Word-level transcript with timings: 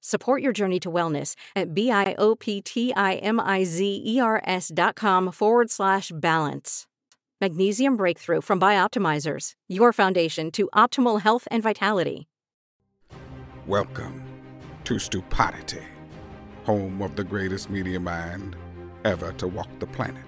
Support 0.00 0.42
your 0.42 0.52
journey 0.52 0.78
to 0.80 0.90
wellness 0.90 1.34
at 1.56 1.74
B-I-O-P-T-I-M-I-Z-E-R-S 1.74 4.72
dot 4.74 4.94
com 4.94 5.32
forward 5.32 5.70
slash 5.70 6.12
balance. 6.14 6.86
Magnesium 7.40 7.96
Breakthrough 7.96 8.40
from 8.40 8.60
Bioptimizers, 8.60 9.52
your 9.68 9.92
foundation 9.92 10.50
to 10.52 10.68
optimal 10.74 11.20
health 11.20 11.46
and 11.50 11.62
vitality. 11.62 12.28
Welcome 13.66 14.22
to 14.84 14.98
Stupidity, 14.98 15.82
home 16.64 17.02
of 17.02 17.16
the 17.16 17.24
greatest 17.24 17.68
media 17.68 18.00
mind 18.00 18.56
ever 19.04 19.32
to 19.34 19.48
walk 19.48 19.68
the 19.80 19.86
planet. 19.86 20.24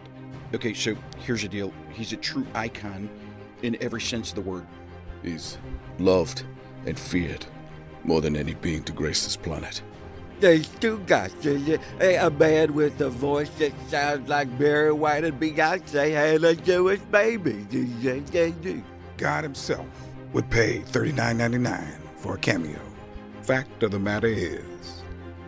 Okay, 0.53 0.75
so 0.75 0.97
here's 1.19 1.43
the 1.43 1.49
deal. 1.49 1.73
He's 1.93 2.13
a 2.13 2.17
true 2.17 2.47
icon 2.55 3.09
in 3.63 3.77
every 3.81 4.01
sense 4.01 4.31
of 4.31 4.35
the 4.35 4.43
word. 4.43 4.67
He's 5.23 5.59
loved 5.99 6.45
and 6.87 6.99
feared 6.99 7.47
more 8.05 8.21
than 8.21 8.37
any 8.37 8.55
being 8.55 8.83
to 8.85 8.93
grace 8.93 9.25
this 9.25 9.37
planet. 9.37 9.83
There's 10.41 10.69
two 10.69 11.01
guys. 11.07 11.35
There's 11.35 11.79
a, 12.01 12.17
a 12.17 12.31
man 12.31 12.73
with 12.73 13.01
a 13.03 13.11
voice 13.11 13.51
that 13.59 13.73
sounds 13.89 14.29
like 14.29 14.59
Barry 14.59 14.93
White 14.93 15.25
and 15.25 15.39
Beyonce 15.39 16.13
had 16.13 16.43
a 16.45 16.55
Jewish 16.57 17.01
baby. 17.01 17.67
God 19.19 19.45
himself 19.45 19.87
would 20.33 20.49
pay 20.49 20.81
$39.99 20.81 22.01
for 22.17 22.37
a 22.37 22.39
cameo. 22.39 22.81
Fact 23.43 23.83
of 23.83 23.91
the 23.91 23.99
matter 23.99 24.29
is, 24.29 25.03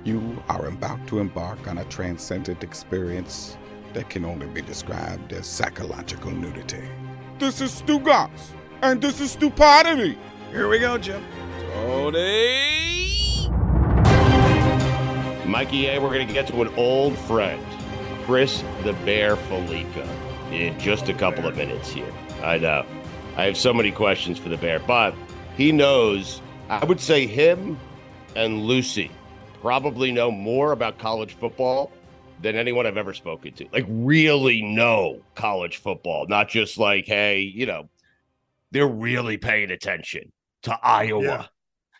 you 0.04 0.42
are 0.48 0.66
about 0.66 1.06
to 1.06 1.20
embark 1.20 1.68
on 1.68 1.78
a 1.78 1.84
transcendent 1.84 2.62
experience 2.62 3.56
that 3.94 4.10
can 4.10 4.24
only 4.24 4.46
be 4.48 4.60
described 4.60 5.32
as 5.32 5.46
psychological 5.46 6.30
nudity. 6.30 6.82
This 7.38 7.60
is 7.60 7.80
Stugotz, 7.80 8.50
and 8.82 9.00
this 9.00 9.20
is 9.20 9.32
Stupidity. 9.32 10.18
Here 10.50 10.68
we 10.68 10.80
go, 10.80 10.98
Jim. 10.98 11.24
Tony. 11.74 13.48
Mikey 15.46 15.88
A, 15.88 16.00
we're 16.00 16.12
going 16.12 16.26
to 16.26 16.32
get 16.32 16.46
to 16.48 16.62
an 16.62 16.68
old 16.76 17.16
friend, 17.18 17.64
Chris 18.24 18.64
the 18.84 18.92
Bear 19.04 19.36
Fallica, 19.36 20.08
in 20.50 20.78
just 20.78 21.08
a 21.08 21.14
couple 21.14 21.46
of 21.46 21.56
minutes 21.56 21.90
here. 21.90 22.12
I 22.42 22.58
know. 22.58 22.86
I 23.36 23.44
have 23.44 23.56
so 23.56 23.72
many 23.72 23.90
questions 23.90 24.38
for 24.38 24.48
the 24.48 24.56
Bear, 24.56 24.78
but 24.80 25.14
he 25.56 25.72
knows, 25.72 26.40
I 26.68 26.84
would 26.84 27.00
say 27.00 27.26
him 27.26 27.78
and 28.34 28.62
Lucy 28.62 29.10
probably 29.60 30.10
know 30.10 30.30
more 30.30 30.72
about 30.72 30.98
college 30.98 31.34
football 31.34 31.92
than 32.40 32.56
anyone 32.56 32.86
I've 32.86 32.96
ever 32.96 33.14
spoken 33.14 33.52
to. 33.54 33.66
Like, 33.72 33.86
really 33.88 34.62
know 34.62 35.20
college 35.34 35.76
football, 35.76 36.26
not 36.26 36.48
just 36.48 36.78
like, 36.78 37.06
hey, 37.06 37.40
you 37.40 37.66
know, 37.66 37.88
they're 38.72 38.88
really 38.88 39.36
paying 39.36 39.70
attention 39.70 40.32
to 40.62 40.78
Iowa. 40.82 41.22
Yeah. 41.22 41.46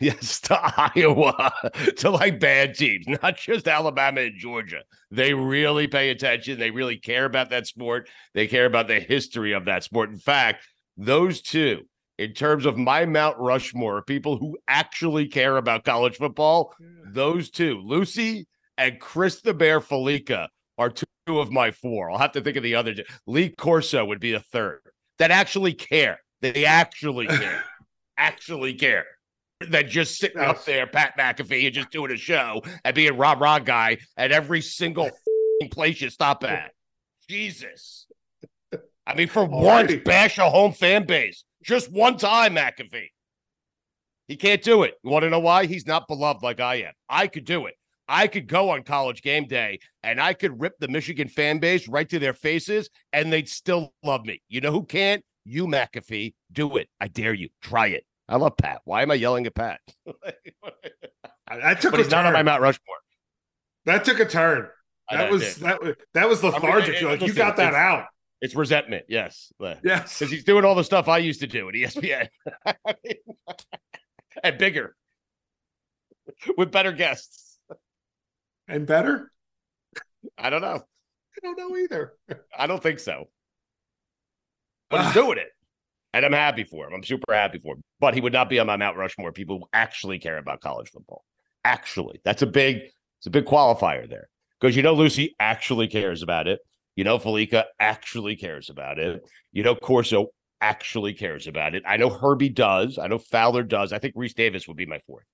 Yes, 0.03 0.41
to 0.43 0.59
Iowa, 0.61 1.53
to 1.99 2.11
like 2.11 2.41
bad 2.41 2.75
teams, 2.75 3.07
not 3.23 3.37
just 3.37 3.69
Alabama 3.69 4.23
and 4.23 4.37
Georgia. 4.37 4.83
They 5.13 5.33
really 5.33 5.87
pay 5.87 6.11
attention. 6.11 6.59
They 6.59 6.73
really 6.73 6.97
care 6.97 7.25
about 7.25 7.51
that 7.51 7.69
sport. 7.69 8.09
They 8.35 8.49
care 8.49 8.67
about 8.67 8.89
the 8.89 8.99
history 8.99 9.53
of 9.53 9.67
that 9.67 9.85
sport. 9.85 10.11
In 10.11 10.19
fact, 10.19 10.67
those 10.97 11.41
two, 11.41 11.83
in 12.19 12.33
terms 12.33 12.67
of 12.67 12.77
my 12.77 13.07
Mount 13.07 13.39
Rushmore, 13.39 14.03
people 14.03 14.37
who 14.37 14.59
actually 14.67 15.29
care 15.29 15.57
about 15.57 15.85
college 15.85 16.17
football, 16.17 16.75
those 17.07 17.51
two, 17.51 17.81
Lucy 17.85 18.49
and 18.77 18.99
Chris 18.99 19.41
the 19.41 19.55
Bear 19.55 19.81
Fallica, 19.81 20.49
are 20.79 20.91
two 20.91 21.39
of 21.39 21.53
my 21.53 21.71
four. 21.71 22.11
I'll 22.11 22.19
have 22.19 22.33
to 22.33 22.41
think 22.41 22.57
of 22.57 22.65
the 22.65 22.75
other. 22.75 22.95
Lee 23.29 23.51
Corso 23.51 24.05
would 24.05 24.21
be 24.21 24.33
a 24.33 24.41
third 24.41 24.81
that 25.19 25.31
actually 25.31 25.75
care. 25.75 26.19
They 26.41 26.65
actually 26.65 27.27
care. 27.29 27.63
actually 28.19 28.75
care 28.75 29.07
than 29.67 29.89
just 29.89 30.19
sitting 30.19 30.41
up 30.41 30.65
there, 30.65 30.87
Pat 30.87 31.17
McAfee, 31.19 31.67
and 31.67 31.75
just 31.75 31.91
doing 31.91 32.13
a 32.13 32.17
show 32.17 32.63
and 32.85 32.95
being 32.95 33.17
rah 33.17 33.37
rah 33.39 33.59
guy 33.59 33.99
at 34.17 34.33
every 34.33 34.61
single 34.61 35.11
place 35.71 36.01
you 36.01 36.11
stop 36.11 36.45
at. 36.45 36.73
Jesus. 37.29 38.07
I 39.07 39.15
mean, 39.15 39.29
for 39.29 39.45
once, 39.45 39.91
Alrighty. 39.91 40.05
bash 40.05 40.39
a 40.39 40.49
home 40.49 40.73
fan 40.73 41.07
base. 41.07 41.45
Just 41.65 41.91
one 41.91 42.17
time, 42.17 42.55
McAfee. 42.57 43.09
He 44.29 44.37
can't 44.37 44.63
do 44.63 44.83
it. 44.85 44.95
You 45.03 45.11
want 45.11 45.25
to 45.25 45.31
know 45.31 45.41
why? 45.41 45.67
He's 45.67 45.87
not 45.87 46.09
beloved 46.09 46.43
like 46.43 46.61
I 46.61 46.77
am. 46.77 46.93
I 47.09 47.27
could 47.27 47.45
do 47.45 47.67
it. 47.67 47.75
I 48.09 48.27
could 48.27 48.47
go 48.47 48.71
on 48.71 48.83
college 48.83 49.23
game 49.23 49.47
day 49.47 49.79
and 50.03 50.21
I 50.21 50.35
could 50.35 50.61
rip 50.61 50.75
the 50.79 50.89
Michigan 50.89 51.29
fan 51.29 51.59
base 51.59 51.89
right 51.89 52.09
to 52.09 52.19
their 52.19 52.35
faces 52.35 52.91
and 53.13 53.33
they'd 53.33 53.49
still 53.49 53.93
love 54.03 54.25
me. 54.25 54.43
You 54.49 54.61
know 54.61 54.73
who 54.73 54.85
can't? 54.85 55.25
You, 55.45 55.67
McAfee. 55.67 56.35
Do 56.53 56.77
it. 56.77 56.89
I 57.01 57.09
dare 57.09 57.35
you. 57.35 57.49
Try 57.63 57.89
it. 57.89 58.05
I 58.33 58.37
love 58.37 58.57
Pat. 58.57 58.81
Why 58.85 59.03
am 59.03 59.11
I 59.11 59.15
yelling 59.15 59.47
at 59.47 59.55
Pat? 59.55 59.81
That 61.51 61.83
took 61.83 61.91
but 61.91 62.01
a 62.01 62.03
he's 62.05 62.11
not 62.11 62.25
on 62.25 62.33
my 62.33 62.39
turn. 62.39 62.47
Mount 62.47 62.63
Rushmore. 62.63 62.97
That 63.85 64.07
took 64.07 64.19
a 64.21 64.25
turn. 64.25 64.69
That 65.11 65.31
was 65.31 65.57
that 65.57 65.83
was 65.83 65.97
that 66.15 66.27
was 66.27 66.43
lethargic. 66.43 66.95
it- 66.95 67.03
You're 67.03 67.11
like 67.11 67.21
you 67.21 67.35
got 67.35 67.57
that 67.57 67.75
out. 67.75 68.07
It's 68.41 68.55
resentment. 68.55 69.05
Yes. 69.09 69.53
Yes. 69.85 70.19
Because 70.19 70.33
he's 70.33 70.45
doing 70.45 70.65
all 70.65 70.75
the 70.75 70.83
stuff 70.85 71.09
I 71.09 71.19
used 71.19 71.41
to 71.41 71.47
do 71.47 71.69
at 71.69 71.75
ESPN 71.75 72.29
and 74.43 74.57
bigger 74.59 74.97
with 76.57 76.73
better 76.73 76.93
guests. 76.93 77.59
And 78.67 78.87
better? 78.87 79.31
I 80.39 80.49
don't 80.49 80.63
know. 80.63 80.77
I 81.37 81.41
don't 81.43 81.59
know 81.59 81.77
either. 81.77 82.15
I 82.57 82.67
don't 82.67 82.83
think 82.83 82.99
so. 82.99 83.29
But 84.91 85.05
he's 85.05 85.15
doing 85.15 85.37
it. 85.39 85.49
And 86.15 86.25
I'm 86.25 86.33
happy 86.33 86.65
for 86.65 86.87
him. 86.87 86.95
I'm 86.95 87.05
super 87.05 87.33
happy 87.33 87.59
for 87.59 87.75
him. 87.75 87.83
But 88.01 88.15
he 88.15 88.21
would 88.21 88.33
not 88.33 88.51
be 88.51 88.59
on 88.59 88.67
my 88.67 88.77
Mount 88.77 88.97
Rushmore. 88.97 89.33
People 89.33 89.59
who 89.59 89.67
actually 89.73 90.19
care 90.19 90.39
about 90.39 90.61
college 90.61 90.91
football. 90.91 91.25
Actually. 91.65 92.21
That's 92.25 92.43
a 92.43 92.47
big, 92.47 92.77
it's 93.19 93.27
a 93.27 93.31
big 93.31 93.47
qualifier 93.47 94.09
there. 94.09 94.29
Because 94.61 94.77
you 94.77 94.83
know 94.83 94.95
Lucy 94.95 95.35
actually 95.41 95.89
cares 95.89 96.23
about 96.23 96.47
it. 96.47 96.61
You 96.97 97.05
know 97.05 97.19
Fallica 97.19 97.65
actually 97.81 98.37
cares 98.37 98.69
about 98.69 98.99
it. 98.99 99.23
You 99.53 99.63
know 99.63 99.75
Corso 99.75 100.29
actually 100.61 101.15
cares 101.15 101.47
about 101.47 101.75
it. 101.75 101.83
I 101.87 101.97
know 101.97 102.11
Herbie 102.11 102.51
does. 102.51 102.99
I 102.99 103.09
know 103.09 103.19
Fowler 103.19 103.63
does. 103.63 103.93
I 103.93 103.99
think 103.99 104.15
Rece 104.15 104.35
Davis 104.35 104.69
would 104.69 104.77
be 104.77 104.87
my 104.87 104.99
fourth. 105.07 105.25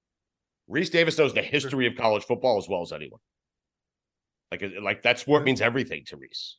Rece 0.71 0.91
Davis 0.91 1.19
knows 1.19 1.35
the 1.35 1.43
history 1.43 1.87
of 1.87 1.97
college 1.97 2.25
football 2.25 2.59
as 2.59 2.69
well 2.69 2.83
as 2.83 2.93
anyone. 2.93 3.21
Like, 4.51 4.63
like 4.81 5.03
that 5.03 5.19
sport 5.19 5.45
means 5.45 5.61
everything 5.61 6.05
to 6.07 6.17
Rece. 6.17 6.55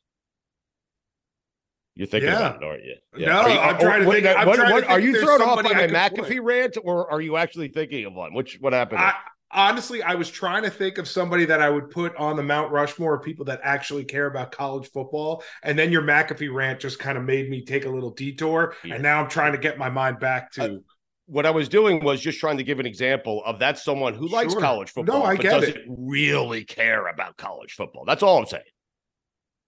You're 1.96 2.06
thinking 2.06 2.30
Yeah. 2.30 2.38
about 2.50 2.62
it, 2.62 2.66
aren't 2.66 2.84
you? 2.84 2.94
No, 3.26 3.32
Are 3.32 3.48
you- 3.50 3.58
I'm 3.58 3.74
oh, 3.74 3.78
are- 3.78 3.80
trying 3.80 4.00
to 4.02 4.06
what- 4.06 4.14
think- 4.22 4.26
I'm 4.38 4.46
what- 4.46 4.56
trying 4.56 4.68
to 4.70 4.80
think 4.80 4.90
are 4.90 5.00
you 5.00 5.20
thrown 5.20 5.42
off 5.42 5.62
by 5.62 5.72
my. 5.72 5.86
McAfee 5.88 6.40
rant, 6.42 6.76
or 6.82 7.10
are 7.10 7.20
you 7.20 7.36
actually 7.36 7.68
thinking 7.68 8.04
of 8.06 8.14
one? 8.14 8.32
Which 8.32 8.56
what 8.60 8.72
happened? 8.72 9.00
I, 9.00 9.14
honestly, 9.50 10.02
I 10.02 10.14
was 10.14 10.30
trying 10.30 10.62
to 10.62 10.70
think 10.70 10.98
of 10.98 11.08
somebody 11.08 11.44
that 11.46 11.60
I 11.60 11.68
would 11.68 11.90
put 11.90 12.14
on 12.16 12.36
the 12.36 12.42
Mount 12.42 12.70
Rushmore 12.70 13.14
of 13.16 13.22
people 13.22 13.44
that 13.46 13.60
actually 13.64 14.04
care 14.04 14.26
about 14.26 14.52
college 14.52 14.90
football. 14.92 15.42
And 15.64 15.78
then 15.78 15.90
your 15.90 16.02
McAfee 16.02 16.54
rant 16.54 16.80
just 16.80 16.98
kind 17.00 17.18
of 17.18 17.24
made 17.24 17.50
me 17.50 17.64
take 17.64 17.84
a 17.84 17.90
little 17.90 18.10
detour. 18.12 18.76
Yeah. 18.84 18.94
And 18.94 19.02
now 19.02 19.20
I'm 19.20 19.28
trying 19.28 19.52
to 19.52 19.58
get 19.58 19.76
my 19.76 19.90
mind 19.90 20.20
back 20.20 20.52
to. 20.52 20.82
what 21.26 21.46
I 21.46 21.50
was 21.50 21.68
doing 21.68 22.02
was 22.02 22.20
just 22.20 22.40
trying 22.40 22.56
to 22.56 22.64
give 22.64 22.80
an 22.80 22.86
example 22.86 23.40
of 23.44 23.60
that's 23.60 23.84
someone 23.84 24.14
who 24.14 24.26
likes 24.26 24.52
Sure. 24.52 24.60
college 24.60 24.92
No, 24.96 25.22
I 25.22 25.36
but 25.36 25.42
get 25.42 25.50
doesn't 25.60 25.76
it. 25.76 25.84
really 25.88 26.64
care 26.64 27.06
about 27.06 27.36
college 27.36 27.74
football. 27.74 28.04
That's 28.04 28.22
all 28.24 28.38
I'm 28.38 28.46
saying. 28.46 28.64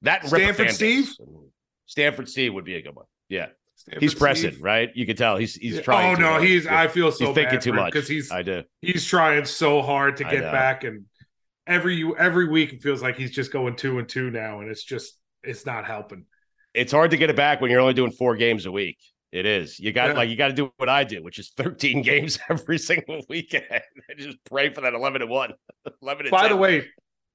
That 0.02 0.24
and 0.24 0.32
rip 0.32 0.42
a 0.42 0.44
Stanford 0.54 0.74
Steve? 0.74 1.04
Mm-hmm. 1.20 1.46
Stanford 1.86 2.28
Steve 2.28 2.54
would 2.54 2.64
be 2.64 2.76
a 2.76 2.82
good 2.82 2.94
one. 2.94 3.06
Yeah, 3.28 3.46
Stanford 3.76 4.02
he's 4.02 4.14
pressing, 4.14 4.50
Steve. 4.52 4.62
right? 4.62 4.90
You 4.94 5.06
can 5.06 5.16
tell 5.16 5.36
he's 5.36 5.54
he's 5.54 5.80
trying. 5.80 6.16
Oh 6.16 6.20
no, 6.20 6.40
he's. 6.40 6.66
I 6.66 6.88
feel 6.88 7.12
so 7.12 7.26
he's 7.26 7.34
thinking 7.34 7.60
too 7.60 7.72
much 7.72 7.92
because 7.92 8.08
he's 8.08 8.30
I 8.30 8.42
do. 8.42 8.62
he's 8.80 9.04
trying 9.04 9.44
so 9.44 9.82
hard 9.82 10.16
to 10.18 10.24
get 10.24 10.42
back, 10.52 10.84
and 10.84 11.04
every 11.66 11.96
you 11.96 12.16
every 12.16 12.48
week 12.48 12.72
it 12.72 12.82
feels 12.82 13.02
like 13.02 13.16
he's 13.16 13.30
just 13.30 13.52
going 13.52 13.76
two 13.76 13.98
and 13.98 14.08
two 14.08 14.30
now, 14.30 14.60
and 14.60 14.70
it's 14.70 14.84
just 14.84 15.14
it's 15.42 15.66
not 15.66 15.84
helping. 15.84 16.24
It's 16.74 16.92
hard 16.92 17.10
to 17.10 17.16
get 17.16 17.28
it 17.30 17.36
back 17.36 17.60
when 17.60 17.70
you're 17.70 17.80
only 17.80 17.94
doing 17.94 18.12
four 18.12 18.36
games 18.36 18.64
a 18.66 18.72
week. 18.72 18.96
It 19.30 19.46
is. 19.46 19.78
You 19.80 19.92
got 19.92 20.10
Yeah. 20.10 20.14
like 20.14 20.28
you 20.30 20.36
got 20.36 20.48
to 20.48 20.54
do 20.54 20.70
what 20.76 20.88
I 20.88 21.04
do, 21.04 21.22
which 21.22 21.38
is 21.38 21.50
13 21.56 22.02
games 22.02 22.38
every 22.50 22.78
single 22.78 23.22
weekend. 23.28 23.64
and 24.08 24.18
just 24.18 24.36
pray 24.44 24.72
for 24.72 24.82
that 24.82 24.92
11 24.94 25.22
and 25.22 25.30
one. 25.30 25.52
11 26.02 26.26
and 26.26 26.30
By 26.30 26.42
10. 26.42 26.50
the 26.50 26.56
way, 26.56 26.84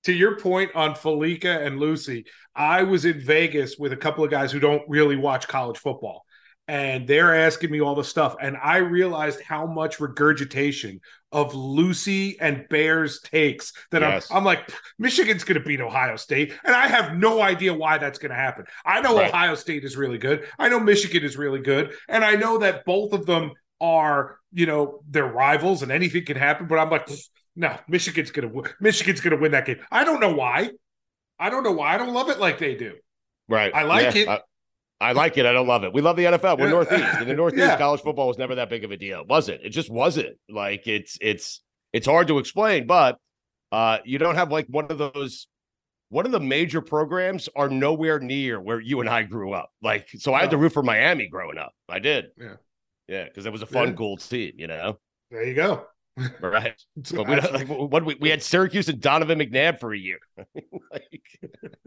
to 0.08 0.14
your 0.14 0.40
point 0.40 0.72
on 0.74 0.96
Fallica 0.96 1.66
and 1.66 1.82
Lucy, 1.82 2.24
I 2.56 2.84
was 2.84 3.04
in 3.04 3.20
Vegas 3.20 3.78
with 3.78 3.92
a 3.92 3.98
couple 3.98 4.24
of 4.24 4.32
guys 4.32 4.54
who 4.54 4.60
don't 4.60 4.82
really 4.88 5.18
watch 5.18 5.50
college 5.50 5.78
football. 5.78 6.24
And 6.70 7.06
they're 7.06 7.36
asking 7.36 7.72
me 7.72 7.82
all 7.82 7.94
the 7.94 8.06
stuff. 8.06 8.38
And 8.42 8.56
I 8.56 8.78
realized 8.78 9.42
how 9.42 9.66
much 9.66 10.00
regurgitation 10.00 11.02
of 11.34 11.54
Lucy 11.54 12.40
and 12.40 12.66
Bears 12.70 13.20
takes 13.20 13.74
that 13.92 14.02
Yes. 14.02 14.32
I'm, 14.32 14.38
I'm 14.38 14.44
like, 14.46 14.72
Michigan's 14.98 15.44
going 15.44 15.60
to 15.62 15.68
beat 15.68 15.82
Ohio 15.82 16.16
State. 16.16 16.54
And 16.64 16.74
I 16.74 16.88
have 16.88 17.18
no 17.18 17.42
idea 17.42 17.74
why 17.74 17.98
that's 17.98 18.18
going 18.18 18.32
to 18.32 18.36
happen. 18.36 18.64
I 18.86 19.02
know 19.02 19.18
Right. 19.18 19.28
Ohio 19.28 19.56
State 19.56 19.84
is 19.84 19.98
really 19.98 20.18
good. 20.18 20.46
I 20.58 20.70
know 20.70 20.80
Michigan 20.80 21.24
is 21.24 21.36
really 21.36 21.60
good. 21.60 21.92
And 22.08 22.24
I 22.24 22.36
know 22.36 22.60
that 22.60 22.86
both 22.86 23.12
of 23.12 23.26
them 23.26 23.52
are, 23.82 24.38
you 24.54 24.68
know, 24.68 25.02
they're 25.10 25.26
rivals 25.26 25.84
and 25.84 25.92
anything 25.92 26.24
can 26.24 26.38
happen. 26.38 26.68
But 26.68 26.80
I'm 26.80 26.90
like, 26.90 27.10
no, 27.58 27.78
Michigan's 27.90 28.32
gonna 28.32 28.48
win. 28.48 28.66
Michigan's 28.80 29.20
gonna 29.20 29.36
win 29.38 29.52
that 29.52 29.66
game. 29.66 29.80
I 29.92 30.04
don't 30.06 30.20
know 30.22 30.34
why. 30.34 30.70
I 31.40 31.50
don't 31.50 31.64
know 31.64 31.74
why. 31.74 31.94
I 31.94 31.98
don't 31.98 32.14
love 32.14 32.30
it 32.30 32.40
like 32.40 32.58
they 32.60 32.76
do. 32.76 32.94
Right. 33.50 33.74
I 33.76 33.84
like 33.84 34.16
it. 34.16 34.28
I, 34.28 34.40
I 35.00 35.12
like 35.12 35.38
it. 35.38 35.46
I 35.46 35.52
don't 35.54 35.68
love 35.68 35.84
it. 35.84 35.94
We 35.94 36.02
love 36.02 36.16
the 36.16 36.24
NFL. 36.26 36.58
We're 36.58 36.66
Yeah. 36.66 36.72
Northeast. 36.72 37.22
In 37.22 37.28
the 37.28 37.34
Northeast, 37.44 37.64
Yeah. 37.68 37.78
college 37.78 38.02
football 38.02 38.28
was 38.28 38.38
never 38.38 38.56
that 38.56 38.70
big 38.70 38.84
of 38.84 38.92
a 38.92 38.98
deal. 38.98 39.24
was 39.28 39.50
it? 39.50 39.62
It 39.64 39.70
just 39.70 39.90
wasn't. 39.90 40.38
Like 40.50 40.88
it's 40.88 41.18
it's 41.22 41.62
it's 41.94 42.08
hard 42.08 42.28
to 42.30 42.40
explain, 42.40 42.88
but 42.88 43.18
uh 43.72 43.98
you 44.06 44.18
don't 44.18 44.36
have 44.36 44.52
like 44.52 44.66
one 44.70 44.86
of 44.90 44.98
those 44.98 45.48
one 46.10 46.26
of 46.26 46.32
the 46.32 46.40
major 46.40 46.82
programs 46.82 47.50
are 47.56 47.68
nowhere 47.70 48.20
near 48.20 48.62
where 48.62 48.80
you 48.80 49.02
and 49.02 49.10
I 49.10 49.24
grew 49.24 49.52
up. 49.52 49.70
Like, 49.82 50.08
so 50.18 50.34
I 50.34 50.40
had 50.40 50.52
to 50.52 50.58
root 50.58 50.72
for 50.72 50.82
Miami 50.82 51.28
growing 51.28 51.58
up. 51.58 51.74
I 51.90 52.00
did. 52.00 52.28
Yeah. 52.40 52.54
Yeah, 53.10 53.24
because 53.26 53.46
it 53.46 53.52
was 53.52 53.62
a 53.62 53.66
fun, 53.66 53.90
Yeah. 53.90 53.94
cool 53.96 54.16
team, 54.18 54.54
you 54.58 54.68
know? 54.68 55.00
There 55.32 55.44
you 55.44 55.54
go. 55.54 55.86
Right. 56.42 56.74
But 57.14 57.28
we, 57.28 57.36
don't, 57.36 57.54
like, 57.54 57.68
what 57.68 58.04
we, 58.06 58.16
we 58.20 58.30
had 58.30 58.42
Syracuse 58.42 58.90
and 58.90 59.00
Donovan 59.00 59.40
McNabb 59.40 59.80
for 59.80 59.94
a 59.94 59.98
year. 59.98 60.18
like, 60.92 61.22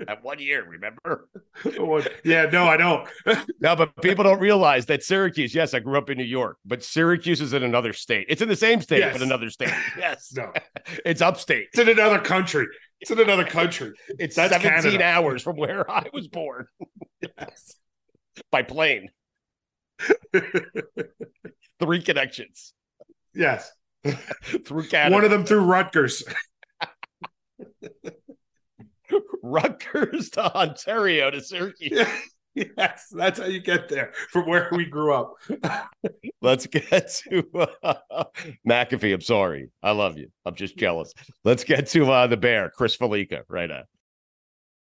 at 0.07 0.23
one 0.23 0.39
year, 0.39 0.65
remember? 0.65 1.29
yeah, 2.25 2.47
no, 2.53 2.67
I 2.67 2.77
don't. 2.77 3.09
No, 3.61 3.75
but 3.77 3.95
people 4.01 4.25
don't 4.25 4.41
realize 4.41 4.87
that 4.87 5.03
Syracuse, 5.03 5.55
yes, 5.55 5.75
I 5.75 5.81
grew 5.81 5.99
up 5.99 6.09
in 6.11 6.17
New 6.17 6.25
York, 6.25 6.57
but 6.65 6.83
Syracuse 6.83 7.41
is 7.41 7.53
in 7.53 7.63
another 7.63 7.93
state. 7.93 8.27
It's 8.29 8.41
in 8.41 8.49
the 8.49 8.57
same 8.57 8.81
state, 8.81 9.01
Yes. 9.01 9.13
but 9.15 9.23
another 9.23 9.51
state. 9.51 9.73
Yes. 9.99 10.33
no, 10.35 10.53
It's 11.05 11.21
upstate. 11.21 11.67
it's 11.73 11.79
in 11.81 11.89
another 11.89 12.21
country. 12.21 12.67
It's 13.01 13.11
in 13.11 13.19
another 13.21 13.45
country. 13.45 13.93
It's 14.19 14.37
That's 14.37 14.53
17 14.53 14.71
Canada. 14.93 15.05
hours 15.05 15.43
from 15.43 15.57
where 15.57 15.91
I 15.91 16.07
was 16.13 16.29
born 16.29 16.67
by 18.51 18.63
plane. 18.63 19.11
Three 21.81 22.03
connections 22.03 22.75
yes, 23.35 23.71
through 24.65 24.89
Canada. 24.89 25.15
one 25.15 25.25
of 25.25 25.31
them 25.31 25.45
through 25.45 25.65
Rutgers. 25.65 26.25
Rutgers 29.43 30.31
to 30.31 30.55
Ontario 30.55 31.31
to 31.31 31.41
Syracuse. 31.41 32.07
yes, 32.55 33.07
that's 33.11 33.39
how 33.39 33.47
you 33.47 33.61
get 33.61 33.89
there 33.89 34.13
from 34.31 34.49
where 34.49 34.69
we 34.73 34.85
grew 34.85 35.13
up. 35.13 35.35
Let's 36.43 36.67
get 36.67 37.11
to 37.29 37.69
uh, 37.83 38.25
McAfee. 38.69 39.15
I'm 39.15 39.21
sorry. 39.21 39.71
I 39.83 39.93
love 39.93 40.19
you. 40.19 40.29
I'm 40.45 40.55
just 40.55 40.77
jealous. 40.77 41.13
Let's 41.45 41.65
get 41.65 41.87
to 41.89 42.11
uh, 42.11 42.27
the 42.27 42.37
bear, 42.37 42.71
Chris 42.71 42.97
Fallica, 42.97 43.43
right 43.49 43.69
now. 43.69 43.83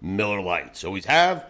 Miller 0.00 0.40
Lites. 0.40 0.84
Always 0.84 1.04
have, 1.06 1.49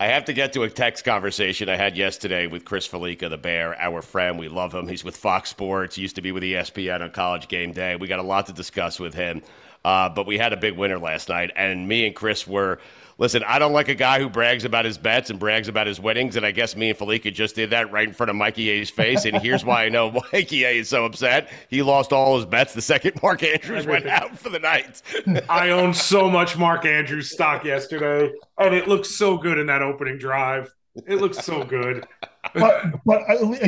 I 0.00 0.06
have 0.06 0.26
to 0.26 0.32
get 0.32 0.52
to 0.52 0.62
a 0.62 0.70
text 0.70 1.04
conversation 1.04 1.68
I 1.68 1.74
had 1.74 1.96
yesterday 1.96 2.46
with 2.46 2.64
Chris 2.64 2.86
Fallica, 2.86 3.28
the 3.28 3.36
Bear, 3.36 3.76
our 3.80 4.00
friend. 4.00 4.38
We 4.38 4.48
love 4.48 4.72
him. 4.72 4.86
He's 4.86 5.02
with 5.02 5.16
Fox 5.16 5.50
Sports, 5.50 5.98
used 5.98 6.14
to 6.14 6.22
be 6.22 6.30
with 6.30 6.44
ESPN 6.44 7.00
on 7.00 7.10
College 7.10 7.48
Game 7.48 7.72
Day. 7.72 7.96
We 7.96 8.06
got 8.06 8.20
a 8.20 8.22
lot 8.22 8.46
to 8.46 8.52
discuss 8.52 9.00
with 9.00 9.12
him. 9.12 9.42
Uh, 9.84 10.08
but 10.08 10.24
we 10.24 10.38
had 10.38 10.52
a 10.52 10.56
big 10.56 10.76
winner 10.76 11.00
last 11.00 11.28
night, 11.28 11.50
and 11.56 11.88
me 11.88 12.06
and 12.06 12.14
Chris 12.14 12.46
were 12.46 12.78
listen, 13.18 13.42
I 13.46 13.58
don't 13.58 13.72
like 13.72 13.88
a 13.88 13.94
guy 13.94 14.20
who 14.20 14.28
brags 14.28 14.64
about 14.64 14.84
his 14.84 14.96
bets 14.96 15.28
and 15.28 15.38
brags 15.38 15.68
about 15.68 15.86
his 15.86 16.00
winnings. 16.00 16.36
And 16.36 16.46
I 16.46 16.52
guess 16.52 16.76
me 16.76 16.90
and 16.90 16.98
Fallica 16.98 17.30
just 17.32 17.56
did 17.56 17.70
that 17.70 17.92
right 17.92 18.06
in 18.08 18.14
front 18.14 18.30
of 18.30 18.36
Mikey 18.36 18.70
A's 18.70 18.88
face. 18.88 19.24
And 19.24 19.36
here's 19.36 19.64
why 19.64 19.84
I 19.84 19.88
know 19.88 20.10
Mikey 20.32 20.64
A 20.64 20.78
is 20.78 20.88
so 20.88 21.04
upset. 21.04 21.50
He 21.68 21.82
lost 21.82 22.12
all 22.12 22.36
his 22.36 22.46
bets 22.46 22.72
the 22.72 22.82
second 22.82 23.20
Mark 23.22 23.42
Andrews 23.42 23.86
went 23.86 24.06
out 24.08 24.38
for 24.38 24.48
the 24.48 24.58
night. 24.58 25.02
I 25.48 25.70
owned 25.70 25.96
so 25.96 26.30
much 26.30 26.56
Mark 26.56 26.84
Andrews 26.86 27.30
stock 27.30 27.64
yesterday, 27.64 28.32
and 28.56 28.74
it 28.74 28.88
looked 28.88 29.06
so 29.06 29.36
good 29.36 29.58
in 29.58 29.66
that 29.66 29.82
opening 29.82 30.18
drive. 30.18 30.72
It 31.06 31.16
looks 31.20 31.38
so 31.38 31.64
good. 31.64 32.06
but 32.54 32.84
but 33.04 33.20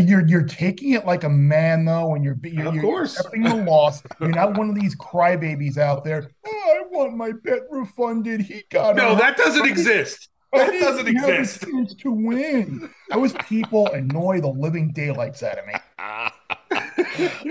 you're 0.09 0.27
you're 0.27 0.43
taking 0.45 0.93
it 0.93 1.05
like 1.07 1.25
a 1.25 1.29
man 1.29 1.85
though, 1.85 2.15
and 2.15 2.25
you're 2.25 2.39
you're, 2.43 2.69
of 2.69 2.75
you're 2.75 2.83
course. 2.83 3.17
accepting 3.19 3.43
the 3.43 3.55
loss. 3.57 4.03
You're 4.21 4.31
not 4.31 4.57
one 4.57 4.69
of 4.69 4.75
these 4.75 4.97
crybabies 4.97 5.77
out 5.79 6.05
there. 6.05 6.31
Oh, 6.47 6.77
I 6.79 6.83
want 6.97 7.17
my 7.17 7.33
bet 7.33 7.61
refunded. 7.71 8.41
He 8.41 8.65
got 8.71 8.97
No, 8.97 9.13
it. 9.13 9.19
that 9.19 9.37
doesn't 9.37 9.63
I 9.65 9.69
exist. 9.69 10.29
I 10.53 10.59
That 10.67 10.81
doesn't 10.81 11.15
have 11.17 11.29
a 11.29 11.39
exist. 11.39 11.63
chance 11.71 11.95
to 11.95 12.11
win. 12.11 12.91
I 13.13 13.17
was 13.17 13.33
people 13.49 13.87
annoy 13.93 14.41
the 14.41 14.49
living 14.49 14.93
daylights 14.93 15.43
out 15.43 15.59
of 15.59 15.67
me. 15.67 15.75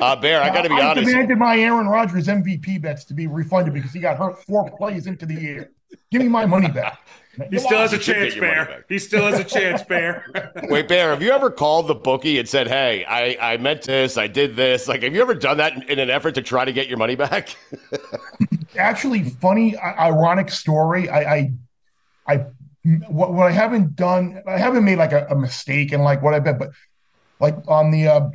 Uh, 0.02 0.16
Bear, 0.16 0.42
I 0.42 0.50
got 0.50 0.62
to 0.64 0.70
be 0.70 0.76
I 0.76 0.92
honest. 0.92 1.08
demanded 1.08 1.38
my 1.38 1.58
Aaron 1.60 1.88
Rodgers 1.88 2.28
MVP 2.28 2.82
bets 2.82 3.04
to 3.06 3.14
be 3.14 3.28
refunded 3.28 3.74
because 3.74 3.92
he 3.92 4.00
got 4.00 4.18
hurt 4.18 4.42
four 4.44 4.70
plays 4.78 5.06
into 5.08 5.26
the 5.26 5.34
year. 5.36 5.72
Give 6.12 6.22
me 6.22 6.28
my 6.30 6.46
money 6.46 6.70
back. 6.70 7.00
He 7.50 7.60
still 7.60 7.80
has 7.80 7.94
a 7.94 7.98
chance, 7.98 8.34
get 8.34 8.36
your 8.36 8.46
money 8.46 8.66
Bear. 8.66 8.86
He 8.90 9.00
still 9.00 9.26
has 9.26 9.40
a 9.40 9.44
chance, 9.44 9.84
Bear. 9.84 10.26
Wait, 10.64 10.88
Bear, 10.88 11.12
have 11.12 11.22
you 11.22 11.32
ever 11.32 11.50
called 11.50 11.88
the 11.88 11.96
bookie 11.96 12.40
and 12.40 12.48
said, 12.48 12.68
hey, 12.68 13.06
I, 13.06 13.54
I 13.54 13.58
meant 13.58 13.84
this, 13.84 14.18
I 14.18 14.28
did 14.28 14.56
this? 14.56 14.88
Like, 14.88 15.04
have 15.04 15.14
you 15.14 15.22
ever 15.22 15.36
done 15.36 15.58
that 15.58 15.74
in, 15.74 15.84
in 15.84 16.00
an 16.00 16.10
effort 16.10 16.36
to 16.36 16.42
try 16.42 16.66
to 16.66 16.74
get 16.74 16.88
your 16.88 16.98
money 16.98 17.16
back? 17.16 17.56
actually 18.78 19.24
funny 19.24 19.78
ironic 19.78 20.50
story 20.50 21.10
i 21.10 21.36
i, 21.36 21.52
I 22.28 22.46
what, 23.08 23.34
what 23.34 23.48
i 23.48 23.52
haven't 23.52 23.96
done 23.96 24.42
i 24.48 24.58
haven't 24.58 24.86
made 24.86 24.98
like 24.98 25.12
a, 25.12 25.26
a 25.28 25.36
mistake 25.36 25.92
in 25.92 26.02
like 26.02 26.22
what 26.22 26.34
i 26.34 26.40
bet 26.40 26.60
but 26.60 26.70
like 27.40 27.56
on 27.68 27.92
the 27.92 28.08
uh 28.08 28.30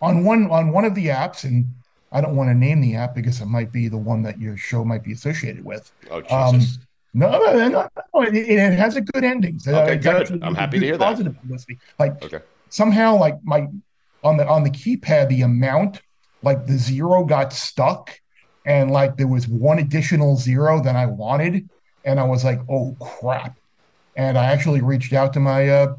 on 0.00 0.24
one 0.24 0.50
on 0.50 0.72
one 0.72 0.84
of 0.84 0.94
the 0.94 1.06
apps 1.06 1.44
and 1.44 1.66
i 2.12 2.20
don't 2.20 2.36
want 2.36 2.48
to 2.50 2.54
name 2.54 2.80
the 2.80 2.96
app 2.96 3.14
because 3.14 3.40
it 3.40 3.46
might 3.46 3.72
be 3.72 3.88
the 3.88 3.96
one 3.96 4.22
that 4.22 4.38
your 4.38 4.56
show 4.56 4.84
might 4.84 5.04
be 5.04 5.12
associated 5.12 5.64
with 5.64 5.92
Oh, 6.10 6.22
um 6.30 6.58
Jesus. 6.58 6.78
no, 6.78 6.84
no, 7.14 7.30
no, 7.30 7.68
no, 7.68 7.88
no, 8.14 8.22
it, 8.22 8.34
it 8.34 8.72
has 8.78 8.96
a 8.96 9.00
good 9.00 9.24
ending. 9.24 9.58
Okay, 9.66 9.94
it's 9.94 10.04
good. 10.06 10.42
I'm 10.42 10.54
happy 10.54 10.78
to 10.80 10.86
hear 10.86 10.98
that. 10.98 11.04
Positive 11.04 11.34
publicity. 11.40 11.78
Like 11.98 12.22
Okay. 12.22 12.40
somehow, 12.70 13.18
like 13.18 13.36
my 13.42 13.66
on 14.22 14.36
the 14.36 14.46
on 14.46 14.64
the 14.64 14.70
keypad, 14.70 15.28
the 15.28 15.42
amount, 15.42 16.00
like 16.42 16.66
the 16.66 16.76
zero 16.78 17.24
got 17.24 17.52
stuck, 17.52 18.10
and 18.64 18.90
like 18.90 19.16
there 19.16 19.28
was 19.28 19.46
one 19.48 19.78
additional 19.78 20.36
zero 20.36 20.82
than 20.82 20.96
I 20.96 21.06
wanted, 21.06 21.68
and 22.04 22.18
I 22.20 22.24
was 22.24 22.44
like, 22.44 22.60
oh 22.68 22.96
crap! 23.00 23.56
And 24.16 24.38
I 24.38 24.46
actually 24.46 24.80
reached 24.80 25.12
out 25.12 25.32
to 25.34 25.40
my 25.40 25.68
uh 25.68 25.94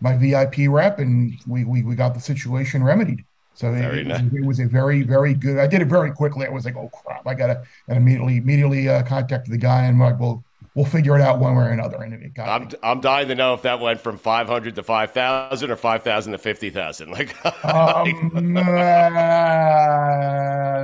my 0.00 0.16
VIP 0.16 0.68
rep, 0.68 0.98
and 0.98 1.32
we 1.46 1.64
we, 1.64 1.82
we 1.82 1.94
got 1.94 2.14
the 2.14 2.20
situation 2.20 2.82
remedied. 2.82 3.24
So 3.54 3.74
it, 3.74 4.06
was, 4.06 4.20
it 4.20 4.44
was 4.44 4.60
a 4.60 4.66
very 4.66 5.02
very 5.02 5.34
good. 5.34 5.58
I 5.58 5.66
did 5.66 5.82
it 5.82 5.88
very 5.88 6.12
quickly. 6.12 6.46
I 6.46 6.50
was 6.50 6.64
like, 6.64 6.76
oh 6.76 6.90
crap! 6.90 7.26
I 7.26 7.34
gotta 7.34 7.62
and 7.88 7.98
immediately 7.98 8.36
immediately 8.38 8.88
uh, 8.88 9.02
contacted 9.02 9.52
the 9.52 9.58
guy, 9.58 9.84
and 9.84 9.94
I'm 9.96 10.00
like, 10.00 10.20
well, 10.20 10.44
we'll 10.74 10.84
figure 10.84 11.16
it 11.16 11.22
out 11.22 11.38
one 11.38 11.56
way 11.56 11.64
or 11.64 11.68
another. 11.70 12.02
And 12.02 12.12
it 12.14 12.34
got 12.34 12.48
I'm, 12.48 12.68
I'm 12.82 13.00
dying 13.00 13.28
to 13.28 13.34
know 13.34 13.54
if 13.54 13.62
that 13.62 13.80
went 13.80 14.00
from 14.00 14.18
500 14.18 14.74
to 14.76 14.82
5,000 14.82 15.70
or 15.70 15.76
5,000 15.76 16.32
to 16.32 16.38
50,000. 16.38 17.10
Like, 17.20 17.34
Um, 17.64 18.56
uh, 18.58 18.62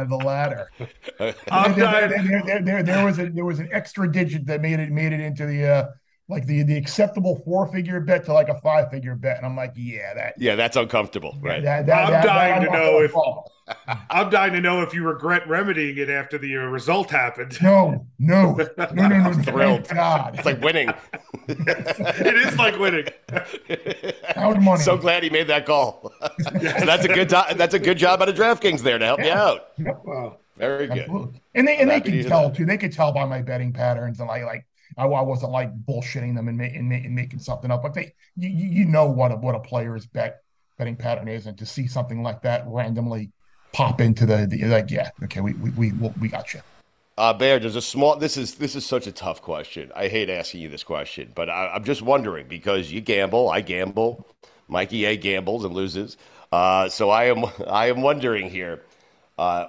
the 0.05 0.17
latter. 0.17 0.71
I'm 1.51 1.75
there, 1.75 1.85
dying- 1.85 2.11
there, 2.11 2.23
there, 2.23 2.43
there, 2.45 2.63
there, 2.63 2.83
there 2.83 3.05
was 3.05 3.19
a 3.19 3.29
there 3.31 3.45
was 3.45 3.59
an 3.59 3.69
extra 3.73 4.11
digit 4.11 4.47
that 4.47 4.61
made 4.61 4.81
it 4.81 4.91
made 4.91 5.13
it 5.13 5.21
into 5.21 5.47
the 5.47 5.67
uh 5.67 5.89
like 6.29 6.47
the 6.47 6.63
the 6.65 6.77
acceptable 6.77 7.41
four 7.45 7.67
figure 7.69 8.01
bet 8.01 8.25
to 8.25 8.33
like 8.33 8.49
a 8.49 8.61
five 8.61 8.91
figure 8.91 9.15
bet, 9.15 9.37
and 9.37 9.47
I'm 9.47 9.57
like, 9.57 9.73
yeah, 9.77 10.15
that 10.15 10.35
yeah, 10.39 10.57
that's 10.57 10.77
uncomfortable, 10.77 11.37
right? 11.41 11.63
that, 11.63 11.87
that, 11.87 12.05
I'm 12.07 12.11
that- 12.13 12.25
dying 12.25 12.63
that 12.63 12.71
to 12.71 12.73
know 12.73 13.01
if- 13.01 13.15
I'm 14.11 14.31
dying 14.31 14.53
to 14.53 14.61
know 14.61 14.83
if 14.83 14.95
you 14.95 15.03
regret 15.05 15.49
remedying 15.49 15.99
it 15.99 16.09
after 16.09 16.39
the 16.39 16.57
uh, 16.57 16.61
result 16.67 17.11
happened. 17.11 17.59
No, 17.61 18.07
no, 18.21 18.53
no, 18.79 18.87
no, 18.95 19.09
no, 19.09 19.31
no. 19.31 19.33
Thrilled. 19.43 19.87
Thank 19.89 19.99
God. 19.99 20.35
It's 20.37 20.47
like 20.47 20.61
winning. 20.61 20.89
it 21.49 22.37
is 22.47 22.57
like 22.59 22.79
winning. 22.79 23.07
Pound 24.31 24.63
money. 24.63 24.83
so 24.83 24.97
glad 24.97 25.23
he 25.25 25.31
made 25.31 25.49
that 25.49 25.67
call. 25.67 26.13
that's 26.51 27.05
a 27.05 27.09
good 27.09 27.29
do- 27.29 27.55
that's 27.57 27.75
a 27.75 27.79
good 27.81 27.99
job 27.99 28.23
out 28.23 28.29
of 28.29 28.37
DraftKings 28.37 28.83
there 28.83 28.99
to 28.99 29.05
help 29.05 29.21
you 29.21 29.31
out. 29.33 29.69
Wow. 29.79 30.37
Very 30.57 30.87
good. 30.87 30.99
Absolutely. 31.01 31.41
And 31.55 31.67
they 31.69 31.75
I'm 31.77 31.83
and 31.83 31.91
they 31.91 32.01
can 32.01 32.23
tell 32.25 32.49
that. 32.49 32.57
too. 32.57 32.67
They 32.67 32.79
could 32.79 32.93
tell 32.93 33.13
by 33.13 33.25
my 33.25 33.43
betting 33.43 33.73
patterns 33.73 34.21
and 34.21 34.29
like 34.29 34.45
like 34.45 34.65
I, 34.97 35.05
I 35.05 35.23
wasn't 35.23 35.53
like 35.53 35.71
bullshitting 35.85 36.35
them 36.35 36.49
and, 36.49 36.59
ma- 36.59 36.65
and, 36.65 36.89
ma- 36.89 36.97
and 36.97 37.15
making 37.15 37.41
something 37.41 37.71
up. 37.71 37.83
But 37.83 37.95
they 37.95 38.15
you, 38.37 38.49
you 38.49 38.85
know 38.85 39.07
what 39.07 39.33
a 39.33 39.37
what 39.37 39.55
a 39.55 39.61
player's 39.61 40.07
bet 40.07 40.43
betting 40.79 40.97
pattern 40.97 41.29
is, 41.29 41.47
and 41.47 41.57
to 41.59 41.67
see 41.67 41.87
something 41.87 42.23
like 42.23 42.43
that 42.43 42.65
randomly 42.67 43.33
pop 43.73 44.01
into 44.01 44.25
the, 44.25 44.47
the 44.49 44.65
like 44.65 44.91
yeah 44.91 45.11
okay 45.25 45.41
we 45.41 45.53
we 45.55 45.93
we, 45.93 46.11
we 46.21 46.29
got 46.29 46.55
you. 46.55 46.61
Uh, 47.19 47.33
Bear, 47.33 47.59
there's 47.59 47.77
a 47.77 47.83
small. 47.83 48.17
This 48.17 48.37
is 48.37 48.57
this 48.57 48.77
is 48.77 48.85
such 48.85 49.07
a 49.07 49.13
tough 49.13 49.41
question. 49.41 49.91
I 49.97 50.09
hate 50.09 50.29
asking 50.29 50.61
you 50.61 50.69
this 50.69 50.85
question, 50.85 51.33
but 51.35 51.49
I, 51.49 51.69
I'm 51.69 51.85
just 51.85 52.03
wondering 52.03 52.47
because 52.47 52.93
you 52.93 53.01
gamble, 53.01 53.49
I 53.49 53.63
gamble, 53.63 54.27
Mikey 54.69 55.07
A 55.07 55.17
gambles 55.17 55.65
and 55.65 55.75
loses. 55.75 56.19
Uh, 56.53 56.91
so 56.91 57.09
I 57.09 57.25
am 57.25 57.47
I 57.67 57.87
am 57.87 58.03
wondering 58.03 58.51
here, 58.51 58.83
uh, 59.39 59.67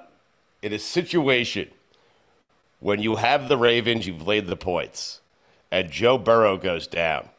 in 0.62 0.74
a 0.74 0.80
situation 0.80 1.70
when 2.80 3.02
you 3.02 3.16
have 3.16 3.48
the 3.50 3.58
Ravens, 3.58 4.08
you've 4.08 4.28
laid 4.28 4.48
the 4.48 4.56
points, 4.58 5.22
and 5.72 5.92
Joe 5.92 6.18
Burrow 6.18 6.58
goes 6.58 6.88
down. 6.88 7.30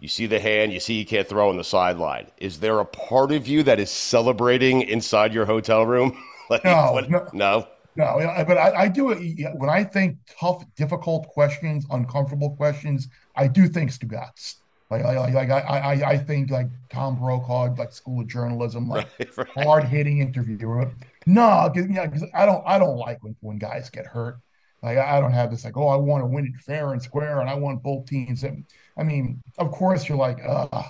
You 0.00 0.08
see 0.08 0.26
the 0.26 0.40
hand, 0.40 0.72
you 0.72 0.80
see 0.80 0.98
he 0.98 1.04
can't 1.04 1.26
throw 1.28 1.48
on 1.48 1.56
the 1.56 1.64
sideline. 1.64 2.28
Is 2.38 2.60
there 2.60 2.78
a 2.80 2.84
part 2.84 3.32
of 3.32 3.48
you 3.48 3.62
that 3.64 3.80
is 3.80 3.90
celebrating 3.90 4.82
inside 4.82 5.34
your 5.34 5.46
hotel 5.46 5.86
room? 5.86 6.16
like, 6.50 6.64
No, 6.64 6.92
what- 6.92 7.10
no. 7.10 7.28
no. 7.32 7.68
No, 7.96 8.16
but 8.46 8.56
I, 8.56 8.82
I 8.82 8.88
do 8.88 9.10
it 9.10 9.18
when 9.56 9.68
I 9.68 9.82
think 9.82 10.18
tough, 10.40 10.62
difficult 10.76 11.26
questions, 11.26 11.84
uncomfortable 11.90 12.54
questions. 12.54 13.08
I 13.34 13.48
do 13.48 13.66
think 13.68 13.90
Stugotz. 13.90 14.54
Like, 14.88 15.02
like, 15.02 15.34
like 15.34 15.50
I, 15.50 15.58
I, 15.60 16.10
I 16.10 16.16
think 16.18 16.48
like 16.50 16.68
Tom 16.90 17.16
Brokaw, 17.18 17.74
like 17.76 17.92
School 17.92 18.20
of 18.20 18.28
Journalism, 18.28 18.88
like 18.88 19.08
Right, 19.36 19.36
right. 19.36 19.48
hard 19.56 19.82
hitting 19.84 20.20
interviewer. 20.20 20.92
No, 21.26 21.68
because 21.74 21.90
yeah, 21.90 22.06
'cause 22.06 22.24
I 22.34 22.46
don't, 22.46 22.62
I 22.66 22.78
don't 22.78 22.96
like 22.98 23.22
when, 23.24 23.34
when 23.40 23.58
guys 23.58 23.90
get 23.90 24.06
hurt. 24.06 24.38
Like 24.82 24.98
I 24.98 25.20
don't 25.20 25.32
have 25.32 25.50
this 25.50 25.64
like, 25.64 25.76
oh, 25.76 25.88
I 25.88 25.96
want 25.96 26.22
to 26.22 26.26
win 26.26 26.46
it 26.46 26.60
fair 26.62 26.92
and 26.92 27.02
square, 27.02 27.40
and 27.40 27.50
I 27.50 27.54
want 27.54 27.82
both 27.82 28.06
teams. 28.06 28.44
And, 28.44 28.64
I 28.96 29.02
mean, 29.02 29.42
of 29.58 29.70
course, 29.72 30.08
you're 30.08 30.18
like, 30.18 30.38
uh, 30.46 30.84